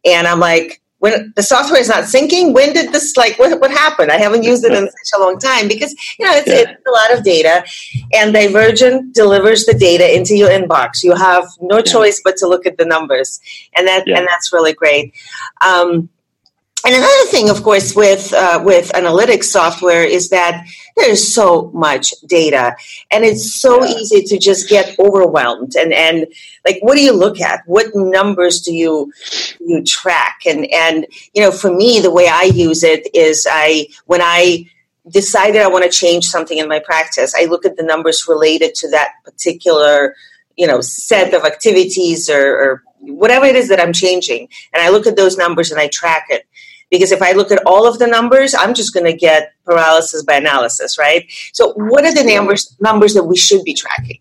and 0.06 0.28
I'm 0.28 0.40
like, 0.40 0.82
when 1.00 1.32
the 1.36 1.44
software 1.44 1.80
is 1.80 1.90
not 1.90 2.06
syncing, 2.06 2.54
when 2.54 2.74
did 2.74 2.92
this, 2.92 3.16
like, 3.18 3.38
what, 3.38 3.60
what 3.60 3.70
happened? 3.70 4.12
I 4.12 4.18
haven't 4.18 4.44
used 4.44 4.64
it 4.64 4.74
in 4.74 4.90
such 5.06 5.20
a 5.20 5.22
long 5.22 5.38
time 5.38 5.68
because, 5.68 5.94
you 6.18 6.26
know, 6.26 6.34
it's, 6.34 6.48
yeah. 6.48 6.56
it's 6.56 6.88
a 6.88 6.92
lot 6.92 7.18
of 7.18 7.24
data 7.24 7.64
and 8.14 8.34
Divergent 8.34 9.14
delivers 9.14 9.66
the 9.66 9.76
data 9.76 10.16
into 10.16 10.36
your 10.36 10.50
inbox. 10.50 11.04
You 11.04 11.14
have 11.14 11.46
no 11.62 11.82
choice 11.82 12.20
but 12.24 12.38
to 12.38 12.48
look 12.48 12.66
at 12.66 12.78
the 12.78 12.86
numbers 12.86 13.40
and 13.76 13.88
that, 13.88 14.08
yeah. 14.08 14.18
and 14.18 14.28
that's 14.28 14.52
really 14.52 14.74
great. 14.74 15.14
Um, 15.62 16.10
and 16.86 16.96
another 16.96 17.26
thing, 17.26 17.50
of 17.50 17.64
course, 17.64 17.96
with 17.96 18.32
uh, 18.34 18.62
with 18.64 18.92
analytics 18.94 19.46
software 19.46 20.04
is 20.04 20.30
that 20.30 20.66
there's 20.96 21.34
so 21.34 21.72
much 21.74 22.14
data, 22.28 22.76
and 23.12 23.26
it's 23.26 23.60
so 23.60 23.84
yeah. 23.84 23.96
easy 23.96 24.22
to 24.22 24.38
just 24.38 24.70
get 24.70 24.98
overwhelmed. 25.00 25.76
And 25.76 25.92
and 25.92 26.28
like, 26.66 26.78
what 26.82 26.96
do 26.96 27.02
you 27.02 27.14
look 27.14 27.42
at? 27.42 27.64
What 27.66 27.88
numbers 27.96 28.62
do 28.62 28.74
you 28.74 29.12
you 29.60 29.84
track? 29.84 30.42
And 30.46 30.72
and 30.72 31.08
you 31.34 31.42
know, 31.42 31.52
for 31.52 31.76
me, 31.76 32.00
the 32.00 32.12
way 32.12 32.28
I 32.28 32.44
use 32.44 32.84
it 32.84 33.14
is 33.14 33.48
I 33.50 33.88
when 34.06 34.22
I 34.22 34.70
decided 35.10 35.62
I 35.62 35.68
want 35.68 35.84
to 35.84 35.90
change 35.90 36.26
something 36.26 36.60
in 36.60 36.70
my 36.70 36.80
practice, 36.80 37.34
I 37.36 37.46
look 37.46 37.66
at 37.66 37.76
the 37.76 37.84
numbers 37.84 38.26
related 38.28 38.76
to 38.76 38.90
that 38.92 39.14
particular 39.26 40.16
you 40.58 40.68
know 40.68 40.82
set 40.82 41.34
of 41.34 41.44
activities 41.44 42.30
or, 42.30 42.56
or 42.56 42.84
whatever 43.00 43.46
it 43.46 43.56
is 43.56 43.68
that 43.70 43.82
I'm 43.82 43.94
changing, 43.94 44.48
and 44.74 44.84
I 44.84 44.90
look 44.90 45.08
at 45.08 45.16
those 45.16 45.38
numbers 45.38 45.72
and 45.72 45.82
I 45.82 45.88
track 45.88 46.28
it 46.30 46.46
because 46.90 47.12
if 47.12 47.22
I 47.22 47.34
look 47.34 47.52
at 47.52 47.62
all 47.66 47.88
of 47.88 48.00
the 48.00 48.08
numbers, 48.08 48.56
I'm 48.56 48.74
just 48.74 48.94
going 48.94 49.06
to 49.06 49.16
get 49.16 49.54
paralysis 49.66 50.24
by 50.24 50.36
analysis, 50.36 50.98
right? 50.98 51.26
So, 51.54 51.74
what 51.74 52.06
are 52.06 52.14
the 52.14 52.24
numbers 52.24 52.76
numbers 52.80 53.14
that 53.14 53.24
we 53.24 53.38
should 53.38 53.64
be 53.64 53.74
tracking? 53.74 54.20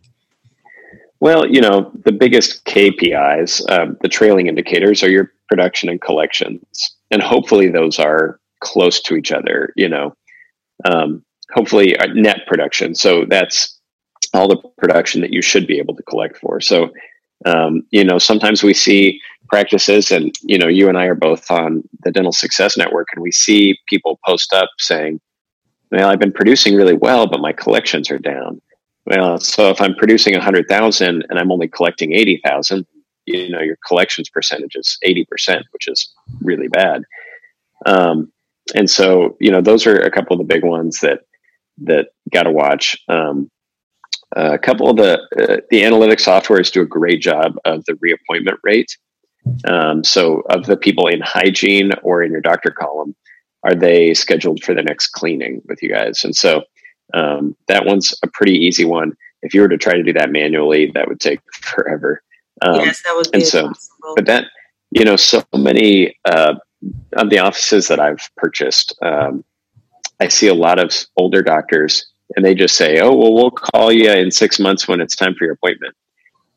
Well, 1.21 1.47
you 1.47 1.61
know, 1.61 1.93
the 2.05 2.13
biggest 2.13 2.65
KPIs, 2.67 3.71
um, 3.71 3.97
the 4.03 4.09
trailing 4.09 4.49
indicators, 4.49 5.03
are 5.03 5.11
your 5.11 5.33
production 5.49 5.89
and 5.89 6.01
collections, 6.01 6.97
and 7.11 7.23
hopefully 7.23 7.69
those 7.69 7.99
are 7.99 8.41
close 8.61 9.01
to 9.03 9.17
each 9.17 9.33
other. 9.33 9.73
You 9.77 9.89
know, 9.89 10.17
um, 10.85 11.25
hopefully 11.53 11.97
uh, 11.97 12.07
net 12.09 12.47
production. 12.47 12.95
So 12.95 13.25
that's 13.25 13.79
all 14.35 14.49
the 14.49 14.61
production 14.77 15.21
that 15.23 15.33
you 15.33 15.41
should 15.41 15.67
be 15.67 15.79
able 15.79 15.95
to 15.97 16.03
collect 16.03 16.39
for. 16.39 16.61
So, 16.61 16.91
um, 17.45 17.83
you 17.91 18.05
know, 18.05 18.19
sometimes 18.19 18.63
we 18.63 18.75
see 18.75 19.21
practices 19.49 20.11
and 20.11 20.35
you 20.43 20.59
know 20.59 20.69
you 20.69 20.89
and 20.89 20.99
i 20.99 21.05
are 21.05 21.15
both 21.15 21.51
on 21.51 21.83
the 22.03 22.11
dental 22.11 22.33
success 22.33 22.77
network 22.77 23.09
and 23.15 23.23
we 23.23 23.33
see 23.33 23.79
people 23.89 24.19
post 24.25 24.53
up 24.53 24.69
saying 24.79 25.21
well 25.91 26.09
i've 26.09 26.19
been 26.19 26.33
producing 26.33 26.75
really 26.75 26.95
well 26.95 27.27
but 27.27 27.41
my 27.41 27.53
collections 27.53 28.11
are 28.11 28.19
down. 28.19 28.61
Well 29.07 29.39
so 29.39 29.71
if 29.71 29.81
i'm 29.81 29.95
producing 29.95 30.35
a 30.35 30.39
100000 30.39 31.27
and 31.29 31.39
i'm 31.39 31.53
only 31.53 31.69
collecting 31.69 32.13
80000 32.13 32.87
you 33.27 33.51
know 33.51 33.61
your 33.61 33.77
collections 33.87 34.29
percentage 34.29 34.75
is 34.75 34.99
80% 35.05 35.63
which 35.73 35.89
is 35.89 36.13
really 36.41 36.69
bad. 36.69 37.03
Um, 37.85 38.33
and 38.75 38.89
so 38.91 39.37
you 39.41 39.51
know 39.51 39.61
those 39.61 39.87
are 39.87 39.97
a 39.97 40.11
couple 40.11 40.35
of 40.35 40.39
the 40.39 40.53
big 40.55 40.65
ones 40.65 41.01
that 41.01 41.21
that 41.83 42.09
got 42.33 42.45
to 42.45 42.51
watch. 42.51 42.97
Um, 43.09 43.51
a 44.35 44.59
couple 44.59 44.91
of 44.91 44.97
the 44.97 45.21
uh, 45.39 45.61
the 45.71 45.85
analytic 45.85 46.19
softwares 46.19 46.73
do 46.73 46.83
a 46.83 46.87
great 46.87 47.21
job 47.21 47.57
of 47.65 47.85
the 47.85 47.97
reappointment 48.01 48.59
rate 48.65 48.97
um, 49.69 50.05
so, 50.05 50.43
of 50.51 50.67
the 50.67 50.77
people 50.77 51.07
in 51.07 51.21
hygiene 51.21 51.93
or 52.03 52.23
in 52.23 52.33
your 52.33 52.41
doctor 52.41 52.71
column, 52.71 53.15
are 53.63 53.75
they 53.75 54.15
scheduled 54.15 54.63
for 54.63 54.75
the 54.75 54.83
next 54.83 55.09
cleaning 55.09 55.63
with 55.67 55.83
you 55.83 55.91
guys? 55.91 56.25
And 56.25 56.35
so, 56.35 56.63
um, 57.15 57.57
that 57.69 57.85
one's 57.85 58.15
a 58.23 58.29
pretty 58.29 58.55
easy 58.55 58.85
one. 58.85 59.13
If 59.43 59.55
you 59.55 59.61
were 59.61 59.69
to 59.69 59.79
try 59.79 59.95
to 59.95 60.03
do 60.03 60.13
that 60.15 60.31
manually, 60.31 60.91
that 60.95 61.09
would 61.09 61.21
take 61.21 61.41
forever. 61.53 62.23
Um, 62.63 62.81
yes, 62.81 63.03
that 63.03 63.15
would 63.15 63.29
and 63.33 63.43
so, 63.43 63.67
impossible. 63.67 64.15
But 64.17 64.27
that, 64.27 64.45
you 64.91 65.05
know, 65.05 65.17
so 65.17 65.45
many 65.55 66.17
uh, 66.25 66.55
of 67.15 67.31
the 67.31 67.39
offices 67.39 67.89
that 67.89 68.01
I've 68.01 68.29
purchased, 68.37 68.97
um, 69.03 69.45
I 70.21 70.29
see 70.29 70.49
a 70.49 70.55
lot 70.55 70.79
of 70.79 70.93
older 71.17 71.43
doctors, 71.43 72.07
and 72.35 72.45
they 72.45 72.55
just 72.55 72.77
say, 72.77 73.01
"Oh, 73.01 73.15
well, 73.15 73.35
we'll 73.35 73.51
call 73.51 73.93
you 73.93 74.11
in 74.11 74.31
six 74.31 74.59
months 74.59 74.89
when 74.89 75.01
it's 75.01 75.17
time 75.17 75.35
for 75.35 75.45
your 75.45 75.55
appointment." 75.55 75.95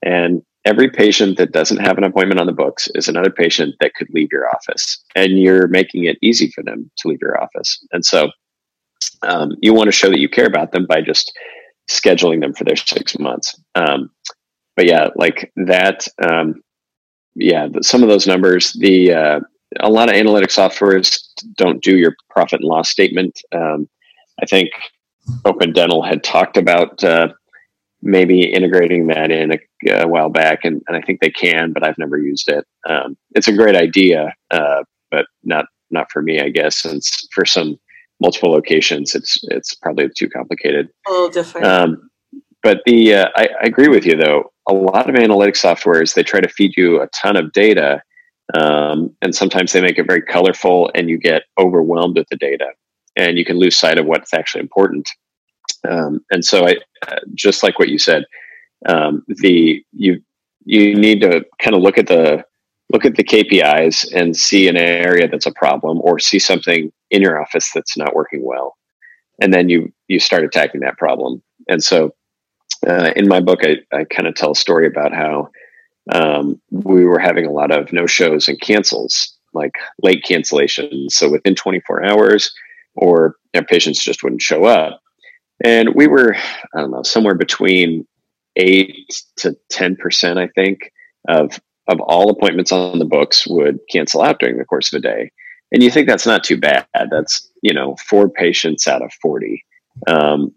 And 0.03 0.41
every 0.65 0.89
patient 0.89 1.37
that 1.37 1.51
doesn't 1.51 1.77
have 1.79 1.97
an 1.97 2.03
appointment 2.03 2.39
on 2.39 2.47
the 2.47 2.53
books 2.53 2.89
is 2.95 3.07
another 3.07 3.29
patient 3.29 3.75
that 3.79 3.93
could 3.95 4.09
leave 4.11 4.29
your 4.31 4.49
office. 4.49 5.03
And 5.15 5.39
you're 5.39 5.67
making 5.67 6.05
it 6.05 6.17
easy 6.21 6.51
for 6.51 6.63
them 6.63 6.89
to 6.97 7.07
leave 7.07 7.21
your 7.21 7.41
office. 7.41 7.85
And 7.91 8.05
so 8.05 8.29
um, 9.23 9.51
you 9.61 9.73
want 9.73 9.87
to 9.87 9.91
show 9.91 10.09
that 10.09 10.19
you 10.19 10.29
care 10.29 10.45
about 10.45 10.71
them 10.71 10.85
by 10.87 11.01
just 11.01 11.37
scheduling 11.89 12.41
them 12.41 12.53
for 12.53 12.63
their 12.63 12.75
six 12.75 13.17
months. 13.17 13.59
Um, 13.75 14.09
but 14.79 14.85
yeah 14.85 15.09
like 15.17 15.51
that 15.57 16.07
um, 16.25 16.63
yeah 17.35 17.67
some 17.81 18.01
of 18.01 18.07
those 18.07 18.25
numbers 18.25 18.71
the 18.79 19.13
uh, 19.13 19.39
a 19.81 19.89
lot 19.89 20.07
of 20.07 20.15
analytic 20.15 20.49
softwares 20.49 21.19
don't 21.57 21.83
do 21.83 21.97
your 21.97 22.15
profit 22.29 22.61
and 22.61 22.69
loss 22.69 22.89
statement. 22.89 23.41
Um, 23.51 23.89
i 24.41 24.45
think 24.45 24.69
open 25.45 25.73
dental 25.73 26.03
had 26.03 26.23
talked 26.23 26.57
about 26.57 27.03
uh, 27.03 27.29
maybe 28.01 28.41
integrating 28.41 29.07
that 29.07 29.31
in 29.31 29.53
a, 29.53 29.59
a 30.01 30.07
while 30.07 30.29
back, 30.29 30.63
and, 30.63 30.81
and, 30.87 30.95
I 30.97 31.01
think 31.01 31.19
they 31.19 31.29
can, 31.29 31.73
but 31.73 31.83
I've 31.83 31.97
never 31.97 32.17
used 32.17 32.49
it. 32.49 32.65
Um, 32.87 33.17
it's 33.35 33.47
a 33.47 33.53
great 33.53 33.75
idea, 33.75 34.33
uh, 34.51 34.83
but 35.11 35.25
not 35.43 35.65
not 35.91 36.11
for 36.11 36.21
me, 36.21 36.39
I 36.39 36.49
guess. 36.49 36.77
Since 36.77 37.27
for 37.33 37.45
some 37.45 37.77
multiple 38.21 38.51
locations, 38.51 39.15
it's 39.15 39.39
it's 39.49 39.73
probably 39.75 40.09
too 40.15 40.29
complicated. 40.29 40.89
Oh, 41.07 41.29
different. 41.29 41.67
Um, 41.67 42.09
but 42.61 42.81
the 42.85 43.15
uh, 43.15 43.29
I, 43.35 43.49
I, 43.61 43.65
agree 43.65 43.87
with 43.87 44.05
you 44.05 44.15
though. 44.15 44.51
A 44.69 44.73
lot 44.73 45.09
of 45.09 45.15
analytic 45.15 45.55
softwares 45.55 46.13
they 46.13 46.23
try 46.23 46.39
to 46.39 46.49
feed 46.49 46.73
you 46.77 47.01
a 47.01 47.07
ton 47.07 47.35
of 47.35 47.51
data, 47.53 48.01
um, 48.53 49.15
and 49.21 49.33
sometimes 49.33 49.71
they 49.71 49.81
make 49.81 49.97
it 49.97 50.07
very 50.07 50.21
colorful, 50.21 50.91
and 50.95 51.09
you 51.09 51.17
get 51.17 51.43
overwhelmed 51.59 52.17
with 52.17 52.27
the 52.29 52.37
data, 52.37 52.67
and 53.15 53.37
you 53.37 53.45
can 53.45 53.57
lose 53.57 53.77
sight 53.77 53.97
of 53.97 54.05
what's 54.05 54.33
actually 54.33 54.61
important. 54.61 55.09
Um, 55.87 56.21
and 56.31 56.43
so, 56.43 56.67
I 56.67 56.77
uh, 57.07 57.19
just 57.35 57.63
like 57.63 57.79
what 57.79 57.89
you 57.89 57.99
said, 57.99 58.25
um, 58.87 59.23
the 59.27 59.83
you 59.93 60.21
you 60.65 60.95
need 60.95 61.21
to 61.21 61.45
kind 61.61 61.75
of 61.75 61.81
look 61.81 61.97
at 61.97 62.07
the 62.07 62.43
look 62.91 63.05
at 63.05 63.15
the 63.15 63.23
KPIs 63.23 64.13
and 64.13 64.35
see 64.35 64.67
an 64.67 64.77
area 64.77 65.27
that's 65.27 65.45
a 65.45 65.53
problem, 65.53 65.99
or 66.01 66.19
see 66.19 66.39
something 66.39 66.91
in 67.11 67.21
your 67.21 67.41
office 67.41 67.71
that's 67.73 67.97
not 67.97 68.15
working 68.15 68.43
well, 68.43 68.75
and 69.41 69.53
then 69.53 69.69
you 69.69 69.91
you 70.07 70.19
start 70.19 70.43
attacking 70.43 70.81
that 70.81 70.97
problem. 70.97 71.41
And 71.69 71.83
so, 71.83 72.13
uh, 72.87 73.11
in 73.15 73.27
my 73.27 73.39
book, 73.39 73.59
I, 73.63 73.77
I 73.93 74.03
kind 74.05 74.27
of 74.27 74.35
tell 74.35 74.51
a 74.51 74.55
story 74.55 74.87
about 74.87 75.13
how 75.13 75.49
um, 76.11 76.59
we 76.71 77.05
were 77.05 77.19
having 77.19 77.45
a 77.45 77.51
lot 77.51 77.71
of 77.71 77.93
no 77.93 78.05
shows 78.05 78.47
and 78.47 78.59
cancels, 78.59 79.35
like 79.53 79.73
late 80.01 80.23
cancellations. 80.27 81.11
So 81.11 81.29
within 81.29 81.55
24 81.55 82.05
hours, 82.05 82.51
or 82.95 83.35
you 83.53 83.61
know, 83.61 83.67
patients 83.69 84.03
just 84.03 84.23
wouldn't 84.23 84.41
show 84.41 84.65
up. 84.65 85.01
And 85.63 85.93
we 85.95 86.07
were, 86.07 86.35
I 86.35 86.81
don't 86.81 86.91
know, 86.91 87.03
somewhere 87.03 87.35
between 87.35 88.07
eight 88.55 88.95
to 89.37 89.55
10%, 89.71 90.37
I 90.37 90.47
think, 90.55 90.91
of, 91.27 91.59
of 91.87 91.99
all 91.99 92.29
appointments 92.29 92.71
on 92.71 92.99
the 92.99 93.05
books 93.05 93.45
would 93.47 93.79
cancel 93.91 94.21
out 94.21 94.39
during 94.39 94.57
the 94.57 94.65
course 94.65 94.93
of 94.93 94.99
a 94.99 95.01
day. 95.01 95.31
And 95.71 95.83
you 95.83 95.91
think 95.91 96.07
that's 96.07 96.25
not 96.25 96.43
too 96.43 96.57
bad. 96.57 96.87
That's, 96.93 97.49
you 97.61 97.73
know, 97.73 97.95
four 98.07 98.29
patients 98.29 98.87
out 98.87 99.03
of 99.03 99.11
40. 99.21 99.63
Um, 100.07 100.53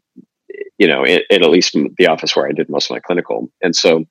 you 0.78 0.86
know, 0.86 1.04
at, 1.04 1.22
at 1.30 1.42
least 1.42 1.76
the 1.98 2.06
office 2.06 2.34
where 2.34 2.48
I 2.48 2.52
did 2.52 2.68
most 2.68 2.90
of 2.90 2.94
my 2.94 3.00
clinical. 3.00 3.50
And 3.62 3.74
so, 3.74 4.04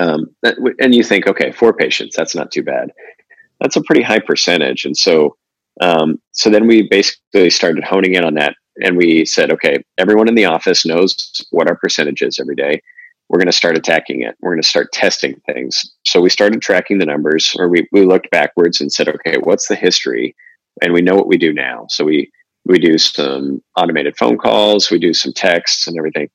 um, 0.00 0.34
and 0.42 0.94
you 0.94 1.02
think, 1.02 1.26
okay, 1.26 1.52
four 1.52 1.72
patients, 1.72 2.16
that's 2.16 2.34
not 2.34 2.50
too 2.50 2.62
bad. 2.62 2.92
That's 3.60 3.76
a 3.76 3.82
pretty 3.82 4.02
high 4.02 4.18
percentage. 4.18 4.84
And 4.84 4.96
so, 4.96 5.36
um, 5.80 6.20
so 6.32 6.50
then 6.50 6.66
we 6.66 6.88
basically 6.88 7.50
started 7.50 7.84
honing 7.84 8.14
in 8.14 8.24
on 8.24 8.34
that 8.34 8.54
and 8.80 8.96
we 8.96 9.24
said, 9.24 9.52
okay, 9.52 9.82
everyone 9.98 10.28
in 10.28 10.34
the 10.34 10.44
office 10.44 10.86
knows 10.86 11.44
what 11.50 11.68
our 11.68 11.76
percentage 11.76 12.22
is 12.22 12.38
every 12.38 12.54
day. 12.54 12.80
We're 13.28 13.38
going 13.38 13.46
to 13.46 13.52
start 13.52 13.76
attacking 13.76 14.22
it. 14.22 14.36
We're 14.40 14.52
going 14.52 14.62
to 14.62 14.68
start 14.68 14.92
testing 14.92 15.40
things. 15.46 15.82
So 16.04 16.20
we 16.20 16.28
started 16.28 16.60
tracking 16.60 16.98
the 16.98 17.06
numbers, 17.06 17.54
or 17.58 17.68
we, 17.68 17.88
we 17.92 18.04
looked 18.04 18.30
backwards 18.30 18.80
and 18.80 18.92
said, 18.92 19.08
okay, 19.08 19.38
what's 19.38 19.68
the 19.68 19.74
history? 19.74 20.34
And 20.82 20.92
we 20.92 21.00
know 21.00 21.14
what 21.14 21.28
we 21.28 21.38
do 21.38 21.52
now. 21.52 21.86
So 21.88 22.04
we 22.04 22.30
we 22.64 22.78
do 22.78 22.96
some 22.96 23.60
automated 23.76 24.16
phone 24.16 24.38
calls, 24.38 24.90
we 24.90 24.98
do 24.98 25.12
some 25.12 25.32
texts 25.32 25.86
and 25.86 25.98
everything. 25.98 26.30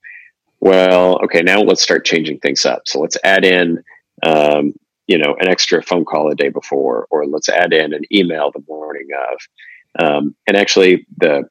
Well, 0.60 1.20
okay, 1.24 1.42
now 1.42 1.62
let's 1.62 1.82
start 1.82 2.06
changing 2.06 2.40
things 2.40 2.66
up. 2.66 2.82
So 2.86 3.00
let's 3.00 3.18
add 3.24 3.46
in, 3.46 3.82
um, 4.24 4.74
you 5.08 5.18
know, 5.18 5.36
an 5.40 5.48
extra 5.48 5.82
phone 5.82 6.06
call 6.06 6.30
a 6.30 6.36
day 6.36 6.50
before, 6.50 7.08
or 7.10 7.26
let's 7.26 7.50
add 7.50 7.74
in 7.74 7.94
an 7.94 8.04
email 8.14 8.52
the 8.52 8.64
morning 8.68 9.08
of. 9.32 10.06
Um, 10.06 10.36
and 10.46 10.56
actually, 10.56 11.08
the 11.18 11.50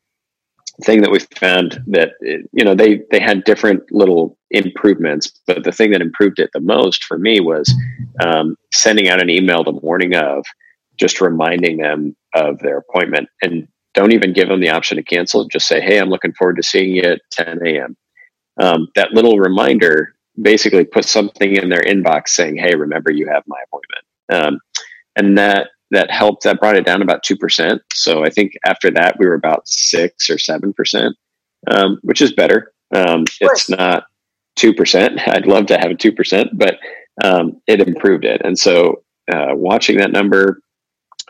thing 0.85 1.01
that 1.03 1.11
we 1.11 1.19
found 1.39 1.81
that 1.87 2.13
you 2.21 2.65
know 2.65 2.75
they 2.75 3.01
they 3.11 3.21
had 3.21 3.45
different 3.45 3.83
little 3.91 4.37
improvements 4.51 5.33
but 5.47 5.65
the 5.65 5.73
thing 5.73 5.91
that 5.91 6.03
improved 6.03 6.39
it 6.39 6.51
the 6.53 6.61
most 6.61 7.05
for 7.05 7.19
me 7.19 7.41
was 7.41 7.73
um, 8.21 8.57
sending 8.75 9.09
out 9.09 9.23
an 9.23 9.31
email 9.31 9.65
the 9.65 9.81
morning 9.83 10.15
of 10.15 10.45
just 11.01 11.21
reminding 11.21 11.79
them 11.79 12.15
of 12.35 12.59
their 12.59 12.79
appointment 12.79 13.29
and 13.43 13.67
don't 13.95 14.13
even 14.13 14.35
give 14.35 14.49
them 14.49 14.61
the 14.61 14.69
option 14.69 14.97
to 14.97 15.03
cancel 15.03 15.49
just 15.49 15.67
say 15.67 15.81
hey 15.81 15.99
i'm 15.99 16.11
looking 16.11 16.33
forward 16.35 16.57
to 16.57 16.63
seeing 16.63 16.95
you 16.95 17.03
at 17.03 17.23
10 17.31 17.61
a.m 17.67 17.97
um, 18.61 18.89
that 18.95 19.13
little 19.13 19.39
reminder 19.39 20.16
basically 20.41 20.85
put 20.85 21.05
something 21.05 21.55
in 21.57 21.69
their 21.69 21.83
inbox 21.83 22.29
saying 22.29 22.57
hey 22.57 22.75
remember 22.75 23.11
you 23.11 23.29
have 23.29 23.43
my 23.47 23.59
appointment. 23.67 24.05
Um, 24.33 24.61
and 25.17 25.39
that 25.39 25.69
that 25.93 26.11
helped 26.11 26.43
that 26.43 26.59
brought 26.59 26.77
it 26.77 26.85
down 26.85 27.01
about 27.01 27.25
2% 27.25 27.79
so 27.95 28.25
i 28.25 28.31
think 28.31 28.53
after 28.65 28.91
that 28.91 29.17
we 29.19 29.27
were 29.27 29.35
about 29.35 29.67
6 29.69 30.31
or 30.31 30.37
7% 30.37 31.13
um, 31.69 31.99
which 32.03 32.23
is 32.23 32.33
better. 32.33 32.73
Um, 32.95 33.25
it's 33.41 33.69
not 33.69 34.05
2% 34.59 35.29
i'd 35.35 35.47
love 35.47 35.67
to 35.67 35.79
have 35.79 35.91
a 35.91 35.95
2% 35.95 36.49
but 36.55 36.79
um, 37.23 37.61
it 37.67 37.87
improved 37.87 38.25
it. 38.25 38.41
And 38.45 38.59
so 38.59 39.03
uh, 39.33 39.53
watching 39.53 39.99
that 39.99 40.13
number 40.13 40.61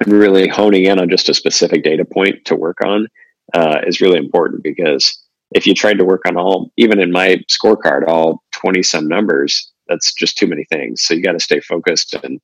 and 0.05 0.13
really 0.13 0.49
honing 0.49 0.85
in 0.85 1.01
on 1.01 1.09
just 1.09 1.29
a 1.29 1.35
specific 1.35 1.83
data 1.83 2.05
point 2.05 2.45
to 2.47 2.57
work 2.57 2.79
on 2.85 3.09
uh, 3.55 3.81
is 3.87 4.01
really 4.01 4.19
important 4.19 4.63
because 4.63 5.23
if 5.53 5.67
you 5.67 5.75
tried 5.75 5.99
to 5.99 6.05
work 6.05 6.23
on 6.27 6.37
all 6.37 6.73
even 6.77 7.01
in 7.01 7.13
my 7.13 7.37
scorecard 7.51 8.07
all 8.07 8.43
20 8.61 8.83
some 8.83 9.09
numbers 9.09 9.73
that's 9.89 10.13
just 10.15 10.37
too 10.37 10.47
many 10.47 10.65
things 10.65 11.03
so 11.03 11.15
you 11.15 11.23
got 11.23 11.33
to 11.33 11.41
stay 11.41 11.61
focused 11.61 12.15
and 12.23 12.41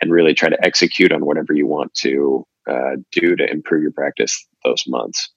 and 0.00 0.12
really 0.12 0.34
try 0.34 0.48
to 0.48 0.64
execute 0.64 1.12
on 1.12 1.24
whatever 1.24 1.52
you 1.52 1.66
want 1.66 1.92
to 1.94 2.46
uh, 2.68 2.96
do 3.12 3.36
to 3.36 3.50
improve 3.50 3.82
your 3.82 3.92
practice 3.92 4.46
those 4.64 4.84
months. 4.86 5.30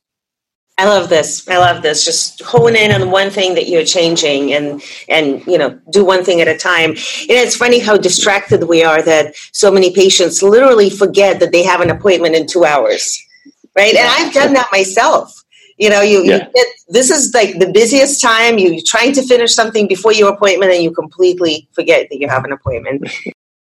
I 0.77 0.86
love 0.86 1.09
this. 1.09 1.47
I 1.47 1.57
love 1.57 1.83
this. 1.83 2.03
Just 2.03 2.41
hone 2.41 2.75
in 2.75 2.91
on 2.91 3.12
one 3.12 3.29
thing 3.29 3.53
that 3.55 3.69
you're 3.69 3.86
changing 3.86 4.53
and 4.53 4.81
and 5.07 5.45
you 5.45 5.57
know, 5.57 5.79
do 5.91 6.03
one 6.03 6.23
thing 6.23 6.41
at 6.41 6.47
a 6.47 6.57
time. 6.57 6.91
And 6.91 6.97
it's 7.29 7.55
funny 7.55 7.77
how 7.77 7.95
distracted 7.95 8.67
we 8.67 8.83
are 8.83 9.01
that 9.03 9.36
so 9.51 9.71
many 9.71 9.93
patients 9.93 10.41
literally 10.41 10.89
forget 10.89 11.39
that 11.39 11.51
they 11.51 11.63
have 11.63 11.81
an 11.81 11.91
appointment 11.91 12.36
in 12.36 12.47
2 12.47 12.65
hours. 12.65 13.19
Right? 13.75 13.95
And 13.95 14.07
I've 14.07 14.33
done 14.33 14.53
that 14.53 14.69
myself. 14.71 15.42
You 15.77 15.89
know, 15.89 16.01
you, 16.01 16.23
yeah. 16.23 16.33
you 16.33 16.39
get, 16.53 16.67
this 16.88 17.09
is 17.09 17.33
like 17.33 17.57
the 17.59 17.71
busiest 17.71 18.21
time. 18.21 18.57
You're 18.57 18.81
trying 18.86 19.13
to 19.13 19.23
finish 19.23 19.53
something 19.53 19.88
before 19.88 20.13
your 20.13 20.33
appointment, 20.33 20.71
and 20.71 20.83
you 20.83 20.91
completely 20.91 21.67
forget 21.71 22.07
that 22.09 22.19
you 22.19 22.27
have 22.27 22.45
an 22.45 22.51
appointment. 22.51 23.09